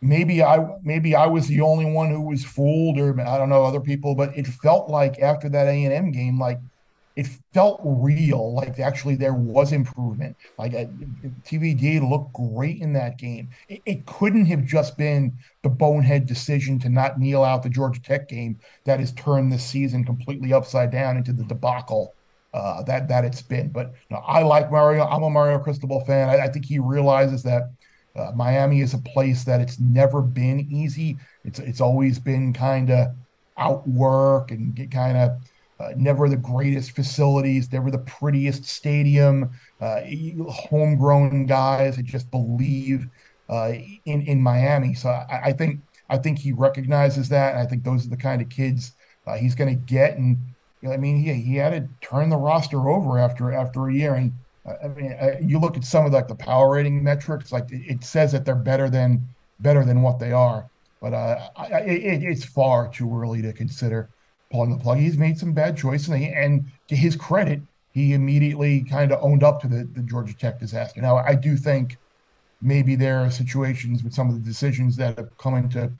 maybe 0.00 0.42
I 0.42 0.64
maybe 0.82 1.14
I 1.14 1.26
was 1.26 1.46
the 1.46 1.60
only 1.60 1.84
one 1.84 2.10
who 2.10 2.22
was 2.22 2.44
fooled, 2.44 2.98
or 2.98 3.20
I 3.20 3.38
don't 3.38 3.48
know 3.48 3.64
other 3.64 3.80
people, 3.80 4.14
but 4.14 4.36
it 4.36 4.46
felt 4.46 4.88
like 4.88 5.18
after 5.20 5.48
that 5.48 5.66
A 5.66 5.84
and 5.84 5.92
M 5.92 6.10
game, 6.10 6.38
like 6.38 6.58
it 7.18 7.26
felt 7.52 7.80
real, 7.82 8.54
like 8.54 8.78
actually 8.78 9.16
there 9.16 9.34
was 9.34 9.72
improvement. 9.72 10.36
Like 10.56 10.70
TVD 10.72 12.08
looked 12.08 12.32
great 12.32 12.80
in 12.80 12.92
that 12.92 13.18
game. 13.18 13.48
It, 13.68 13.82
it, 13.86 14.06
couldn't 14.06 14.46
have 14.46 14.64
just 14.64 14.96
been 14.96 15.36
the 15.64 15.68
bonehead 15.68 16.26
decision 16.26 16.78
to 16.78 16.88
not 16.88 17.18
kneel 17.18 17.42
out 17.42 17.64
the 17.64 17.70
Georgia 17.70 18.00
Tech 18.00 18.28
game 18.28 18.60
that 18.84 19.00
has 19.00 19.10
turned 19.14 19.50
this 19.50 19.64
season 19.64 20.04
completely 20.04 20.52
upside 20.52 20.92
down 20.92 21.16
into 21.16 21.32
the 21.32 21.42
debacle. 21.42 22.14
Uh, 22.54 22.84
that 22.84 23.08
that 23.08 23.24
it's 23.24 23.42
been, 23.42 23.68
but 23.70 23.94
you 24.08 24.16
know, 24.16 24.22
I 24.24 24.44
like 24.44 24.70
Mario. 24.70 25.04
I'm 25.04 25.24
a 25.24 25.28
Mario 25.28 25.58
Cristobal 25.58 26.04
fan. 26.04 26.28
I, 26.28 26.44
I 26.44 26.48
think 26.48 26.66
he 26.66 26.78
realizes 26.78 27.42
that 27.42 27.72
uh, 28.14 28.30
Miami 28.36 28.80
is 28.80 28.94
a 28.94 28.98
place 28.98 29.42
that 29.42 29.60
it's 29.60 29.80
never 29.80 30.22
been 30.22 30.68
easy. 30.70 31.18
It's 31.44 31.58
it's 31.58 31.80
always 31.80 32.20
been 32.20 32.52
kind 32.52 32.90
of 32.90 33.08
outwork 33.58 34.52
and 34.52 34.72
get 34.72 34.92
kind 34.92 35.18
of 35.18 35.32
uh, 35.80 35.90
never 35.96 36.28
the 36.28 36.36
greatest 36.36 36.92
facilities, 36.92 37.72
never 37.72 37.90
the 37.90 37.98
prettiest 37.98 38.64
stadium. 38.64 39.50
Uh, 39.80 40.00
homegrown 40.50 41.46
guys 41.46 41.96
that 41.96 42.04
just 42.04 42.30
believe 42.30 43.08
uh, 43.48 43.72
in 44.04 44.22
in 44.22 44.42
Miami. 44.42 44.94
So 44.94 45.08
I, 45.08 45.40
I, 45.44 45.52
think 45.52 45.80
I 46.10 46.18
think 46.18 46.38
he 46.38 46.52
recognizes 46.52 47.28
that. 47.28 47.54
And 47.54 47.62
I 47.62 47.66
think 47.66 47.84
those 47.84 48.06
are 48.06 48.10
the 48.10 48.16
kind 48.16 48.42
of 48.42 48.48
kids 48.48 48.92
uh, 49.26 49.36
he's 49.36 49.54
going 49.54 49.70
to 49.70 49.86
get. 49.86 50.18
And 50.18 50.36
I 50.88 50.96
mean, 50.96 51.22
he 51.22 51.32
he 51.34 51.56
had 51.56 51.70
to 51.70 52.06
turn 52.06 52.28
the 52.28 52.36
roster 52.36 52.88
over 52.88 53.18
after 53.18 53.52
after 53.52 53.88
a 53.88 53.94
year 53.94 54.14
and 54.14 54.32
I 54.82 54.88
mean, 54.88 55.16
you 55.40 55.58
look 55.58 55.76
at 55.76 55.84
some 55.84 56.04
of 56.04 56.12
like 56.12 56.28
the 56.28 56.34
power 56.34 56.74
rating 56.74 57.02
metrics, 57.02 57.52
like 57.52 57.68
it, 57.70 58.04
says 58.04 58.32
that 58.32 58.44
they're 58.44 58.54
better 58.54 58.90
than 58.90 59.26
better 59.60 59.84
than 59.84 60.02
what 60.02 60.18
they 60.18 60.32
are, 60.32 60.68
but 61.00 61.14
uh, 61.14 61.48
I, 61.56 61.80
it, 61.80 62.22
it's 62.22 62.44
far 62.44 62.88
too 62.88 63.10
early 63.18 63.42
to 63.42 63.52
consider 63.52 64.10
pulling 64.50 64.70
the 64.70 64.82
plug. 64.82 64.98
He's 64.98 65.18
made 65.18 65.38
some 65.38 65.52
bad 65.52 65.76
choices, 65.76 66.08
and, 66.08 66.24
and 66.24 66.64
to 66.88 66.96
his 66.96 67.16
credit, 67.16 67.60
he 67.92 68.14
immediately 68.14 68.82
kind 68.82 69.12
of 69.12 69.22
owned 69.22 69.42
up 69.42 69.60
to 69.62 69.68
the, 69.68 69.88
the 69.94 70.02
Georgia 70.02 70.34
Tech 70.34 70.58
disaster. 70.60 71.00
Now, 71.00 71.16
I 71.16 71.34
do 71.34 71.56
think 71.56 71.96
maybe 72.60 72.96
there 72.96 73.20
are 73.20 73.30
situations 73.30 74.02
with 74.02 74.14
some 74.14 74.28
of 74.28 74.34
the 74.34 74.40
decisions 74.40 74.96
that 74.96 75.18
have 75.18 75.36
come 75.38 75.54
into 75.54 75.90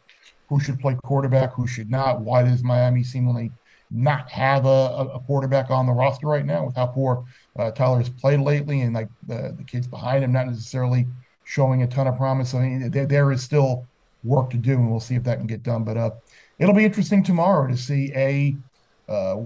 who 0.49 0.61
should 0.61 0.81
play 0.81 0.97
quarterback, 1.05 1.53
who 1.53 1.67
should 1.67 1.91
not. 1.91 2.21
Why 2.21 2.43
does 2.43 2.63
Miami 2.63 3.05
seemingly 3.05 3.51
not 3.91 4.31
have 4.31 4.67
a, 4.67 5.11
a 5.15 5.21
quarterback 5.27 5.71
on 5.71 5.87
the 5.87 5.93
roster 5.93 6.27
right 6.27 6.45
now 6.45 6.67
with 6.67 6.77
how 6.77 6.87
poor 6.87 7.25
uh, 7.59 7.71
has 7.97 8.09
played 8.09 8.41
lately, 8.41 8.83
and 8.83 8.95
like 8.95 9.09
the, 9.27 9.55
the 9.57 9.65
kids 9.65 9.87
behind 9.87 10.23
him 10.25 10.33
not 10.33 10.47
necessarily 10.47 11.07
showing 11.45 11.83
a 11.83 11.87
ton 11.87 12.07
of 12.07 12.17
promise. 12.17 12.55
I 12.55 12.61
mean, 12.61 12.91
there, 12.91 13.07
there 13.07 13.33
is 13.33 13.43
still 13.43 13.87
work 14.25 14.51
to 14.51 14.57
do, 14.57 14.73
and 14.73 14.91
we'll 14.91 15.01
see 15.01 15.15
if 15.15 15.25
that 15.25 15.39
can 15.39 15.47
get 15.47 15.63
done. 15.63 15.85
But 15.85 15.97
uh, 15.97 16.11
it'll 16.59 16.75
be 16.75 16.85
interesting 16.85 17.23
tomorrow 17.23 17.69
to 17.69 17.77
see 17.77 18.13
a 18.15 18.57
uh, 19.09 19.43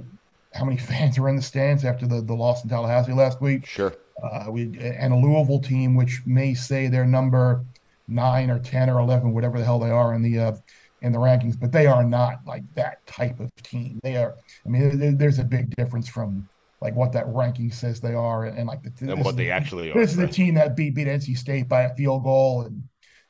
how 0.55 0.64
many 0.64 0.77
fans 0.90 1.18
are 1.18 1.29
in 1.29 1.37
the 1.37 1.42
stands 1.42 1.85
after 1.85 2.07
the, 2.07 2.20
the 2.20 2.35
loss 2.35 2.62
in 2.62 2.70
Tallahassee 2.70 3.12
last 3.12 3.40
week. 3.40 3.66
Sure. 3.66 3.94
Uh, 4.22 4.46
we 4.51 4.79
and 4.81 5.12
a 5.12 5.16
Louisville 5.16 5.61
team 5.61 5.94
which 5.96 6.22
may 6.27 6.55
say 6.55 6.88
they're 6.88 7.07
number 7.07 7.64
nine 8.09 8.51
or 8.51 8.59
ten 8.59 8.90
or 8.90 9.01
eleven, 9.01 9.33
whatever 9.33 9.59
the 9.59 9.64
hell 9.64 9.79
they 9.79 9.90
are 9.90 10.14
in 10.14 10.22
the 10.22 10.38
uh, 10.38 10.53
in 11.01 11.12
the 11.12 11.18
rankings, 11.18 11.59
but 11.59 11.72
they 11.72 11.87
are 11.87 12.05
not 12.05 12.40
like 12.46 12.62
that 12.75 13.05
type 13.07 13.40
of 13.40 13.51
team. 13.62 13.98
They 14.03 14.16
are. 14.16 14.37
I 14.64 14.68
mean, 14.68 15.18
there's 15.18 15.38
a 15.38 15.44
big 15.44 15.75
difference 15.77 16.09
from 16.09 16.48
like 16.81 16.94
what 16.94 17.12
that 17.12 17.27
ranking 17.29 17.70
says 17.72 18.01
they 18.01 18.14
are, 18.14 18.44
and, 18.44 18.59
and 18.59 18.68
like 18.68 18.83
the 18.83 19.12
and 19.12 19.25
what 19.25 19.37
they 19.37 19.51
actually 19.51 19.88
this 19.88 19.96
are. 19.96 20.01
This 20.01 20.12
is 20.12 20.18
right? 20.18 20.31
a 20.31 20.33
team 20.33 20.55
that 20.55 20.77
beat 20.77 20.94
beat 20.94 21.09
NC 21.09 21.37
State 21.37 21.68
by 21.68 21.83
a 21.83 21.94
field 21.94 22.22
goal 22.22 22.62
and 22.62 22.83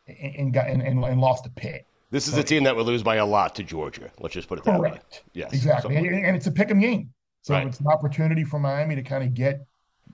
and 0.06 0.52
got 0.52 0.68
and, 0.68 0.82
and, 0.82 1.02
and 1.04 1.20
lost 1.20 1.46
a 1.46 1.50
Pitt. 1.50 1.86
This 2.12 2.28
is 2.28 2.34
so, 2.34 2.40
a 2.40 2.42
team 2.44 2.64
that 2.64 2.76
would 2.76 2.84
lose 2.84 3.02
by 3.02 3.16
a 3.16 3.26
lot 3.26 3.54
to 3.54 3.64
Georgia. 3.64 4.10
Let's 4.20 4.34
just 4.34 4.46
put 4.46 4.58
it 4.58 4.64
that 4.64 4.78
correct. 4.78 5.22
way. 5.24 5.32
Yes, 5.32 5.52
exactly, 5.54 5.96
and, 5.96 6.06
and, 6.06 6.36
it's 6.36 6.46
a 6.46 6.52
pick 6.52 6.70
'em 6.70 6.78
game, 6.78 7.10
so 7.40 7.54
right. 7.54 7.66
it's 7.66 7.80
an 7.80 7.86
opportunity 7.86 8.44
for 8.44 8.60
Miami 8.60 8.94
to 8.94 9.02
kind 9.02 9.24
of 9.24 9.32
get 9.32 9.66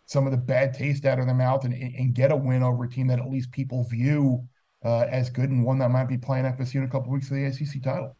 some 0.07 0.25
of 0.25 0.31
the 0.31 0.39
bad 0.39 0.73
taste 0.73 1.05
out 1.05 1.19
of 1.19 1.27
their 1.27 1.35
mouth 1.35 1.65
and, 1.65 1.75
and 1.75 2.15
get 2.15 2.31
a 2.31 2.37
win 2.37 2.63
over 2.63 2.85
a 2.85 2.89
team 2.89 3.09
that 3.09 3.19
at 3.19 3.29
least 3.29 3.51
people 3.51 3.83
view 3.83 4.47
uh, 4.85 5.07
as 5.11 5.29
good 5.29 5.51
and 5.51 5.65
one 5.65 5.77
that 5.81 5.91
might 5.91 6.07
be 6.07 6.17
playing 6.17 6.45
FSU 6.45 6.77
in 6.77 6.85
a 6.85 6.89
couple 6.89 7.13
weeks 7.13 7.29
for 7.29 7.35
the 7.35 7.45
ACC 7.45 7.83
title. 7.83 8.17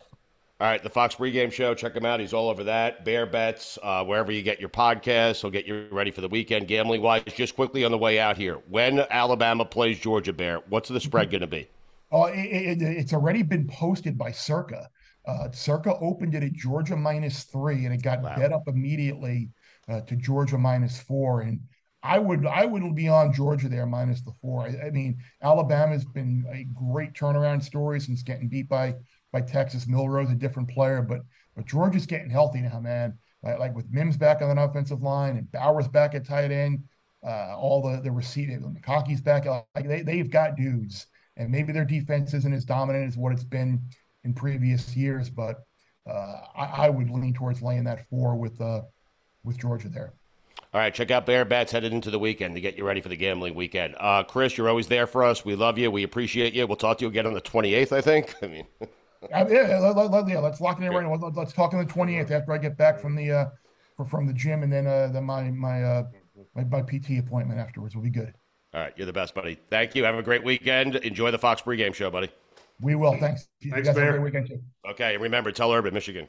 All 0.61 0.67
right, 0.67 0.83
the 0.83 0.91
Fox 0.91 1.15
pregame 1.15 1.53
show. 1.53 1.73
Check 1.73 1.95
him 1.95 2.05
out. 2.05 2.19
He's 2.19 2.33
all 2.33 2.49
over 2.49 2.65
that. 2.65 3.05
Bear 3.05 3.27
bets, 3.27 3.79
uh, 3.81 4.03
wherever 4.05 4.33
you 4.33 4.43
get 4.43 4.59
your 4.59 4.69
podcasts. 4.69 5.41
He'll 5.41 5.53
get 5.53 5.67
you 5.67 5.87
ready 5.93 6.11
for 6.11 6.21
the 6.21 6.29
weekend. 6.29 6.67
Gambling 6.67 7.01
wise, 7.01 7.23
just 7.29 7.55
quickly 7.55 7.85
on 7.85 7.93
the 7.93 7.99
way 7.99 8.19
out 8.19 8.37
here. 8.37 8.55
When 8.69 9.07
Alabama 9.09 9.65
plays 9.65 10.01
Georgia 10.01 10.33
Bear, 10.33 10.59
what's 10.69 10.89
the 10.89 10.99
spread 10.99 11.31
going 11.31 11.43
to 11.43 11.47
be? 11.47 11.69
Oh, 12.11 12.25
it, 12.27 12.39
it, 12.39 12.83
it's 12.83 13.13
already 13.13 13.43
been 13.43 13.67
posted 13.67 14.17
by 14.17 14.33
Circa. 14.33 14.89
Uh, 15.27 15.51
Circa 15.53 15.95
opened 15.99 16.35
it 16.35 16.43
at 16.43 16.53
Georgia 16.55 16.97
minus 16.97 17.45
three, 17.45 17.85
and 17.85 17.95
it 17.95 18.03
got 18.03 18.23
wow. 18.23 18.37
bet 18.37 18.53
up 18.53 18.65
immediately 18.67 19.51
uh, 19.89 20.01
to 20.03 20.17
Georgia 20.17 20.57
minus 20.57 20.99
four. 20.99 21.43
And 21.43 21.61
I 22.03 22.19
would 22.19 22.47
I 22.47 22.65
would 22.65 22.95
be 22.95 23.09
on 23.09 23.33
Georgia 23.33 23.69
there 23.69 23.87
minus 23.87 24.23
the 24.23 24.33
four. 24.41 24.63
I, 24.63 24.87
I 24.87 24.91
mean, 24.91 25.19
Alabama's 25.43 26.05
been 26.05 26.47
a 26.51 26.65
great 26.65 27.13
turnaround 27.13 27.63
story 27.63 28.01
since 28.01 28.23
getting 28.23 28.49
beat 28.49 28.69
by 28.69 28.95
by 29.33 29.41
Texas. 29.41 29.87
Milroe's 29.87 30.31
a 30.31 30.35
different 30.35 30.71
player, 30.71 31.03
but 31.03 31.21
but 31.55 31.67
Georgia's 31.67 32.07
getting 32.07 32.31
healthy 32.31 32.61
now, 32.61 32.81
man. 32.81 33.19
Like, 33.43 33.59
like 33.59 33.75
with 33.77 33.91
Mims 33.91 34.17
back 34.17 34.43
on 34.43 34.55
the 34.55 34.63
offensive 34.63 35.03
line 35.03 35.37
and 35.37 35.51
Bowers 35.53 35.89
back 35.89 36.15
at 36.15 36.27
tight 36.27 36.51
end, 36.51 36.85
uh, 37.27 37.57
all 37.57 37.83
the 37.83 38.01
the 38.01 38.11
receiver, 38.11 38.61
McConkey's 38.61 39.21
back. 39.21 39.45
Like 39.75 39.89
they 39.89 40.03
they've 40.03 40.31
got 40.31 40.57
dudes, 40.57 41.07
and 41.39 41.51
maybe 41.51 41.73
their 41.73 41.85
defense 41.85 42.35
isn't 42.35 42.53
as 42.53 42.65
dominant 42.65 43.09
as 43.09 43.17
what 43.17 43.33
it's 43.33 43.45
been 43.45 43.81
in 44.25 44.35
previous 44.35 44.95
years, 44.97 45.31
but 45.31 45.65
uh, 46.07 46.41
I, 46.57 46.65
I, 46.87 46.91
would 46.91 47.11
lean 47.11 47.35
towards 47.35 47.63
laying 47.63 47.85
that 47.85 48.09
four 48.09 48.37
with 48.37 48.61
uh, 48.61 48.83
with 49.45 49.59
Georgia 49.59 49.89
there. 49.89 50.13
All 50.75 50.81
right, 50.81 50.93
check 50.93 51.11
out 51.11 51.25
Bear 51.25 51.45
Bets 51.45 51.73
headed 51.73 51.93
into 51.93 52.11
the 52.11 52.19
weekend 52.19 52.55
to 52.55 52.61
get 52.61 52.77
you 52.77 52.85
ready 52.85 53.01
for 53.01 53.09
the 53.09 53.17
gambling 53.17 53.55
weekend. 53.55 53.95
Uh, 53.99 54.23
Chris, 54.23 54.59
you're 54.59 54.69
always 54.69 54.89
there 54.89 55.07
for 55.07 55.25
us. 55.25 55.45
We 55.45 55.55
love 55.55 55.79
you. 55.79 55.91
We 55.91 56.03
appreciate 56.03 56.53
you. 56.53 56.67
We'll 56.67 56.77
talk 56.77 56.99
to 56.99 57.05
you 57.05 57.09
again 57.09 57.27
on 57.27 57.33
the 57.33 57.41
28th, 57.41 57.93
I 57.93 58.01
think. 58.01 58.35
I 58.43 58.47
mean. 58.47 58.67
Uh, 59.21 59.45
yeah, 59.51 59.81
let, 59.81 60.13
let, 60.13 60.29
yeah, 60.29 60.39
let's 60.39 60.61
lock 60.61 60.81
it 60.81 60.85
in 60.85 60.93
right 60.93 61.03
now. 61.03 61.13
Let, 61.13 61.37
us 61.37 61.53
talk 61.53 61.75
on 61.75 61.85
the 61.85 61.93
28th 61.93 62.31
after 62.31 62.53
I 62.53 62.59
get 62.59 62.77
back 62.77 63.01
from 63.01 63.17
the 63.17 63.33
uh, 63.33 64.05
from 64.09 64.29
the 64.29 64.33
gym, 64.33 64.63
and 64.63 64.73
then 64.73 64.87
uh, 64.87 65.09
then 65.13 65.25
my 65.25 65.51
my, 65.51 65.83
uh, 65.83 66.05
my 66.55 66.63
my 66.63 66.83
PT 66.83 67.19
appointment 67.19 67.59
afterwards 67.59 67.97
will 67.97 68.05
be 68.05 68.11
good. 68.11 68.33
All 68.75 68.81
right, 68.81 68.93
you're 68.97 69.07
the 69.07 69.13
best, 69.13 69.35
buddy. 69.35 69.59
Thank 69.71 69.95
you. 69.95 70.05
Have 70.05 70.17
a 70.17 70.23
great 70.23 70.45
weekend. 70.45 70.97
Enjoy 70.97 71.31
the 71.31 71.39
Fox 71.39 71.63
pregame 71.63 71.95
show, 71.95 72.11
buddy. 72.11 72.31
We 72.81 72.95
will. 72.95 73.17
Thanks. 73.19 73.49
You 73.61 73.71
Thanks, 73.73 73.89
guys 73.89 73.97
Bear. 73.97 74.05
have 74.07 74.15
a 74.15 74.19
great 74.19 74.33
weekend 74.33 74.49
too. 74.49 74.63
Okay, 74.91 75.15
and 75.15 75.23
remember, 75.23 75.51
tell 75.51 75.73
Urban, 75.73 75.95
Michigan. 75.95 76.29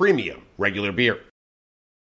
premium 0.01 0.41
regular 0.57 0.91
beer. 0.91 1.30